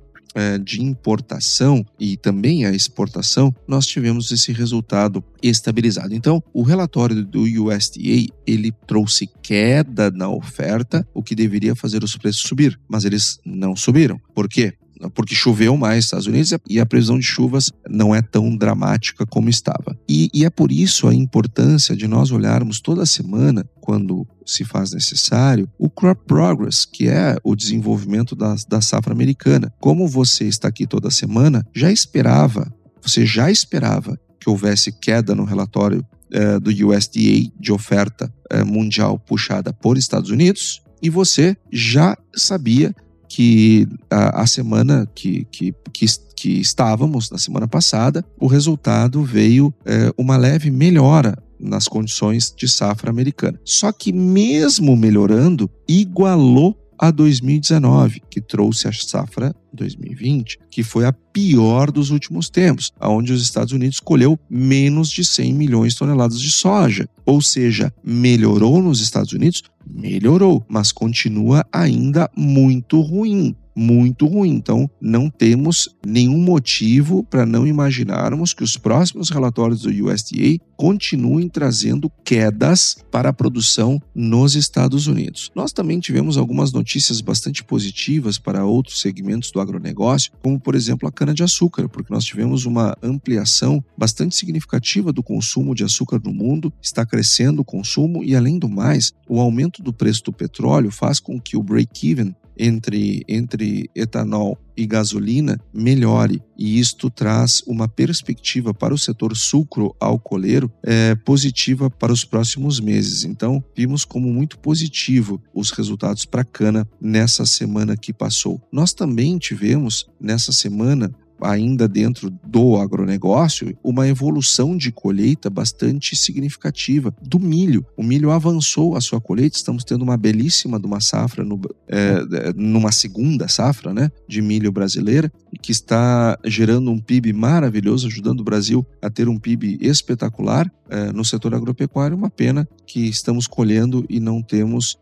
de 0.64 0.82
importação 0.82 1.86
e 2.00 2.16
também 2.16 2.66
a 2.66 2.72
exportação, 2.72 3.54
nós 3.68 3.86
tivemos 3.86 4.32
esse 4.32 4.52
resultado 4.52 5.24
estabilizado. 5.42 6.14
Então, 6.14 6.44
o 6.54 6.62
relatório 6.62 7.26
do 7.26 7.42
USDA 7.42 8.28
ele 8.46 8.72
trouxe 8.86 9.30
queda 9.42 10.12
na 10.12 10.30
oferta, 10.30 11.08
o 11.14 11.24
que 11.24 11.36
deveria 11.36 11.76
fazer 11.76 12.04
os 12.04 12.16
preços 12.16 12.42
subir, 12.42 12.80
mas 12.88 13.06
eles 13.06 13.40
não 13.46 13.76
subiram. 13.76 14.20
Por 14.34 14.48
quê? 14.48 14.74
Porque 15.14 15.36
choveu 15.36 15.78
mais 15.78 15.98
nos 15.98 16.06
Estados 16.06 16.28
Unidos 16.28 16.54
e 16.70 16.80
a 16.80 16.86
previsão 16.86 17.18
de 17.18 17.26
chuvas 17.26 17.72
não 17.90 18.14
é 18.14 18.22
tão 18.22 18.56
dramática 18.56 19.26
como 19.26 19.50
estava. 19.50 19.98
E, 20.08 20.30
e 20.34 20.46
é 20.46 20.50
por 20.50 20.72
isso 20.72 21.08
a 21.08 21.14
importância 21.14 21.96
de 21.96 22.08
nós 22.08 22.32
olharmos 22.32 22.82
toda 22.82 23.06
semana, 23.06 23.66
quando 23.80 24.28
se 24.46 24.64
faz 24.66 24.92
necessário, 24.92 25.70
o 25.78 25.90
crop 25.90 26.22
progress, 26.26 26.86
que 26.86 27.08
é 27.08 27.38
o 27.44 27.56
desenvolvimento 27.56 28.36
da, 28.36 28.56
da 28.68 28.82
safra 28.82 29.14
americana. 29.14 29.72
Como 29.80 30.08
você 30.08 30.46
está 30.46 30.68
aqui 30.68 30.86
toda 30.86 31.12
semana, 31.12 31.66
já 31.74 31.92
esperava, 31.92 32.74
você 33.02 33.26
já 33.26 33.50
esperava 33.50 34.20
que 34.40 34.50
houvesse 34.50 34.92
queda 34.92 35.36
no 35.36 35.44
relatório 35.44 36.06
eh, 36.32 36.60
do 36.60 36.70
USDA 36.70 37.52
de 37.60 37.72
oferta 37.72 38.34
eh, 38.50 38.64
mundial 38.64 39.20
puxada 39.20 39.74
por 39.74 39.98
Estados 39.98 40.30
Unidos, 40.30 40.82
e 41.02 41.10
você 41.10 41.56
já 41.72 42.18
sabia 42.36 42.94
que 43.30 43.88
a, 44.10 44.42
a 44.42 44.48
semana 44.48 45.08
que, 45.14 45.46
que, 45.52 45.74
que, 45.94 46.06
que, 46.36 46.60
estávamos, 46.60 47.30
na 47.30 47.38
semana 47.38 47.68
passada, 47.68 48.26
o 48.40 48.48
resultado 48.48 49.24
veio 49.24 49.74
é, 49.86 50.12
uma 50.18 50.36
leve 50.36 50.72
melhora 50.72 51.38
nas 51.60 51.88
condições 51.88 52.54
de 52.56 52.68
safra 52.68 53.10
americana. 53.10 53.60
Só 53.64 53.92
que, 53.92 54.12
mesmo 54.12 54.96
melhorando, 54.96 55.70
igualou 55.88 56.76
a 57.00 57.12
2019, 57.12 58.22
que 58.30 58.42
trouxe 58.42 58.90
a 58.90 58.92
safra 58.92 59.56
2020, 59.72 60.60
que 60.70 60.84
foi 60.84 61.06
a 61.06 61.14
pior 61.14 61.92
dos 61.92 62.10
últimos 62.12 62.50
tempos, 62.50 62.92
onde 63.00 63.32
os 63.32 63.42
Estados 63.42 63.72
Unidos 63.72 64.02
colheu 64.02 64.38
menos 64.50 65.10
de 65.10 65.24
100 65.24 65.54
milhões 65.54 65.94
de 65.94 66.00
toneladas 66.00 66.42
de 66.42 66.52
soja. 66.52 67.08
Ou 67.26 67.42
seja, 67.42 67.94
melhorou 68.04 68.82
nos 68.82 69.00
Estados 69.00 69.32
Unidos? 69.32 69.64
Melhorou, 69.88 70.66
mas 70.68 70.92
continua 70.92 71.66
ainda 71.72 72.30
muito 72.36 73.00
ruim 73.00 73.56
muito 73.76 74.26
ruim. 74.26 74.50
Então, 74.50 74.90
não 75.00 75.30
temos 75.30 75.90
nenhum 76.06 76.40
motivo 76.40 77.24
para 77.24 77.46
não 77.46 77.66
imaginarmos 77.66 78.54
que 78.54 78.64
os 78.64 78.78
próximos 78.78 79.30
relatórios 79.30 79.82
do 79.82 79.90
USDA 79.90 80.60
continuem 80.76 81.50
trazendo 81.50 82.10
quedas 82.24 82.98
para 83.12 83.30
a 83.30 83.34
produção 83.34 84.02
nos 84.16 84.56
Estados 84.56 85.08
Unidos. 85.08 85.52
Nós 85.54 85.74
também 85.74 86.00
tivemos 86.00 86.38
algumas 86.38 86.72
notícias 86.72 87.22
bastante 87.22 87.64
positivas 87.64 88.38
para 88.38 88.66
outros 88.66 89.02
segmentos 89.02 89.52
do 89.52 89.60
agronegócio, 89.60 90.32
como 90.42 90.60
por 90.60 90.76
exemplo 90.76 91.08
a 91.08 91.12
cana-de-açúcar, 91.12 91.90
porque 91.90 92.14
nós 92.14 92.24
tivemos 92.24 92.66
uma 92.66 92.96
ampliação 93.04 93.84
bastante 93.98 94.36
significativa 94.36 95.12
do 95.12 95.22
consumo 95.22 95.76
de 95.76 95.84
açúcar 95.84 96.22
no 96.24 96.34
mundo, 96.34 96.72
está 96.82 97.06
crescendo 97.06 97.62
o 97.62 97.66
consumo 97.66 98.24
e, 98.24 98.36
além 98.36 98.58
do 98.58 98.70
mais, 98.70 99.12
o 99.28 99.40
aumento 99.40 99.84
do 99.84 99.92
preço 99.92 100.24
do 100.24 100.34
petróleo 100.34 100.92
faz 100.92 101.20
com 101.20 101.40
que 101.40 101.58
o 101.58 101.64
break-even 101.64 102.34
entre, 102.60 103.24
entre 103.28 103.90
etanol 103.96 104.60
e 104.76 104.86
gasolina 104.86 105.60
melhore. 105.74 106.42
E 106.58 106.80
isto 106.80 107.10
traz 107.10 107.64
uma 107.66 107.88
perspectiva 107.88 108.74
para 108.74 108.94
o 108.94 108.98
setor 108.98 109.36
sucro-alcooleiro 109.36 110.72
é, 110.84 111.16
positiva 111.16 111.90
para 111.90 112.12
os 112.12 112.26
próximos 112.26 112.80
meses. 112.80 113.24
Então, 113.24 113.64
vimos 113.76 114.04
como 114.04 114.32
muito 114.32 114.60
positivo 114.60 115.42
os 115.54 115.72
resultados 115.72 116.26
para 116.26 116.44
cana 116.44 116.88
nessa 117.00 117.46
semana 117.46 117.96
que 117.96 118.12
passou. 118.12 118.62
Nós 118.72 118.94
também 118.94 119.38
tivemos 119.38 120.10
nessa 120.20 120.52
semana 120.52 121.14
ainda 121.42 121.88
dentro 121.88 122.30
do 122.30 122.78
agronegócio, 122.78 123.76
uma 123.84 124.08
evolução 124.08 124.76
de 124.76 124.92
colheita 124.92 125.50
bastante 125.50 126.16
significativa 126.16 127.14
do 127.22 127.40
milho. 127.40 127.86
O 127.98 128.04
milho 128.04 128.32
avançou 128.32 128.96
a 128.96 129.02
sua 129.02 129.22
colheita, 129.22 129.58
estamos 129.58 129.84
tendo 129.84 130.02
uma 130.02 130.18
belíssima 130.18 130.80
de 130.80 130.86
uma 130.86 131.00
safra, 131.00 131.44
no, 131.44 131.60
é, 131.88 132.54
numa 132.56 132.92
segunda 132.92 133.48
safra 133.48 133.94
né, 133.94 134.10
de 134.28 134.42
milho 134.42 134.72
brasileira, 134.72 135.32
que 135.62 135.72
está 135.72 136.38
gerando 136.46 136.92
um 136.92 137.00
PIB 137.00 137.34
maravilhoso, 137.34 138.08
ajudando 138.08 138.42
o 138.42 138.44
Brasil 138.44 138.86
a 139.02 139.10
ter 139.10 139.28
um 139.28 139.38
PIB 139.38 139.78
espetacular 139.82 140.72
é, 140.90 141.12
no 141.12 141.24
setor 141.24 141.54
agropecuário. 141.54 142.18
Uma 142.18 142.30
pena 142.30 142.68
que 142.86 143.08
estamos 143.08 143.48
colhendo 143.48 144.06
e 144.10 144.20
não 144.20 144.42
temos 144.42 144.98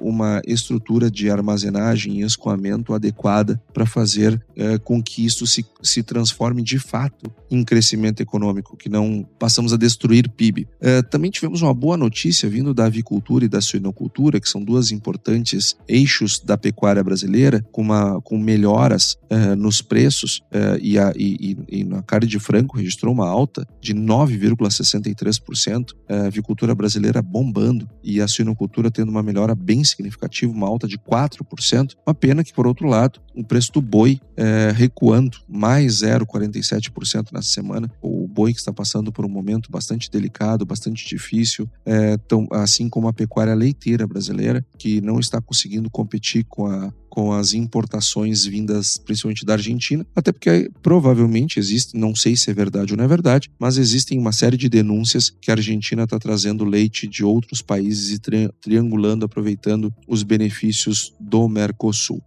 uma 0.00 0.40
estrutura 0.46 1.10
de 1.10 1.30
armazenagem 1.30 2.20
e 2.20 2.22
escoamento 2.22 2.94
adequada 2.94 3.60
para 3.72 3.86
fazer 3.86 4.40
é, 4.56 4.78
com 4.78 5.02
que 5.02 5.24
isso 5.24 5.46
se, 5.46 5.64
se 5.82 6.02
transforme 6.02 6.62
de 6.62 6.78
fato 6.78 7.30
em 7.50 7.64
crescimento 7.64 8.20
econômico, 8.20 8.76
que 8.76 8.88
não 8.88 9.26
passamos 9.38 9.72
a 9.72 9.76
destruir 9.76 10.28
PIB. 10.28 10.68
É, 10.80 11.02
também 11.02 11.30
tivemos 11.30 11.62
uma 11.62 11.74
boa 11.74 11.96
notícia 11.96 12.48
vindo 12.48 12.74
da 12.74 12.84
avicultura 12.84 13.44
e 13.44 13.48
da 13.48 13.60
suinocultura, 13.60 14.40
que 14.40 14.48
são 14.48 14.62
duas 14.62 14.92
importantes 14.92 15.76
eixos 15.88 16.38
da 16.38 16.56
pecuária 16.56 17.02
brasileira, 17.02 17.64
com, 17.72 17.82
uma, 17.82 18.20
com 18.20 18.38
melhoras 18.38 19.18
nos 19.56 19.80
preços, 19.80 20.42
e, 20.82 20.98
a, 20.98 21.12
e, 21.16 21.56
e, 21.68 21.84
na 21.84 22.02
carne 22.02 22.26
de 22.26 22.40
frango 22.40 22.76
registrou 22.76 23.14
uma 23.14 23.28
alta 23.28 23.66
de 23.80 23.94
9,63%, 23.94 25.94
é, 26.08 26.16
a 26.16 26.26
avicultura 26.26 26.74
brasileira 26.74 27.22
bombando 27.22 27.88
e 28.02 28.20
a 28.20 28.28
suinocultura 28.28 28.90
tendo 28.90 29.10
uma 29.10 29.22
melhor 29.22 29.39
melhora 29.40 29.54
bem 29.54 29.82
significativa, 29.82 30.52
uma 30.52 30.66
alta 30.66 30.86
de 30.86 30.98
4%. 30.98 31.94
Uma 32.06 32.14
pena 32.14 32.44
que, 32.44 32.52
por 32.52 32.66
outro 32.66 32.86
lado, 32.86 33.20
o 33.34 33.42
preço 33.42 33.72
do 33.72 33.80
boi 33.80 34.20
é, 34.36 34.72
recuando 34.74 35.38
mais 35.48 36.02
0,47% 36.02 37.32
nessa 37.32 37.48
semana. 37.48 37.90
O 38.02 38.28
boi 38.28 38.52
que 38.52 38.58
está 38.58 38.72
passando 38.72 39.10
por 39.10 39.24
um 39.24 39.28
momento 39.28 39.70
bastante 39.70 40.10
delicado, 40.10 40.66
bastante 40.66 41.06
difícil, 41.06 41.68
é, 41.84 42.16
tão, 42.18 42.46
assim 42.50 42.88
como 42.88 43.08
a 43.08 43.12
pecuária 43.12 43.54
leiteira 43.54 44.06
brasileira, 44.06 44.64
que 44.78 45.00
não 45.00 45.18
está 45.18 45.40
conseguindo 45.40 45.90
competir 45.90 46.44
com 46.44 46.66
a 46.66 46.92
com 47.10 47.32
as 47.32 47.52
importações 47.52 48.46
vindas 48.46 48.96
principalmente 48.96 49.44
da 49.44 49.54
Argentina, 49.54 50.06
até 50.14 50.32
porque 50.32 50.70
provavelmente 50.80 51.58
existe, 51.58 51.98
não 51.98 52.14
sei 52.14 52.36
se 52.36 52.50
é 52.50 52.54
verdade 52.54 52.92
ou 52.92 52.96
não 52.96 53.04
é 53.04 53.08
verdade, 53.08 53.50
mas 53.58 53.76
existem 53.76 54.18
uma 54.18 54.32
série 54.32 54.56
de 54.56 54.68
denúncias 54.68 55.28
que 55.28 55.50
a 55.50 55.54
Argentina 55.54 56.04
está 56.04 56.18
trazendo 56.18 56.64
leite 56.64 57.06
de 57.06 57.24
outros 57.24 57.60
países 57.60 58.10
e 58.10 58.18
tri 58.18 58.48
triangulando, 58.60 59.24
aproveitando 59.24 59.92
os 60.08 60.22
benefícios 60.22 61.12
do 61.20 61.48
Mercosul. 61.48 62.22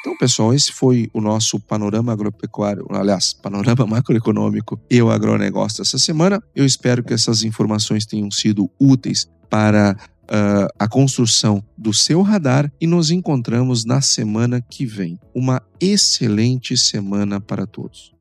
Então, 0.00 0.16
pessoal, 0.16 0.52
esse 0.52 0.72
foi 0.72 1.08
o 1.12 1.20
nosso 1.20 1.60
panorama 1.60 2.12
agropecuário, 2.12 2.84
aliás, 2.90 3.32
panorama 3.32 3.86
macroeconômico 3.86 4.80
e 4.90 5.00
o 5.00 5.10
agronegócio 5.10 5.78
dessa 5.78 5.96
semana. 5.96 6.42
Eu 6.56 6.66
espero 6.66 7.04
que 7.04 7.14
essas 7.14 7.44
informações 7.44 8.04
tenham 8.04 8.28
sido 8.28 8.68
úteis 8.80 9.28
para 9.48 9.96
uh, 10.32 10.68
a 10.78 10.88
construção 10.88 11.62
do 11.76 11.92
seu 11.92 12.22
radar 12.22 12.72
e 12.80 12.86
nos 12.86 13.10
encontramos 13.10 13.84
na 13.84 14.00
semana 14.00 14.60
que 14.60 14.86
vem. 14.86 15.18
Uma 15.34 15.62
excelente 15.78 16.76
semana 16.76 17.40
para 17.40 17.66
todos. 17.66 18.12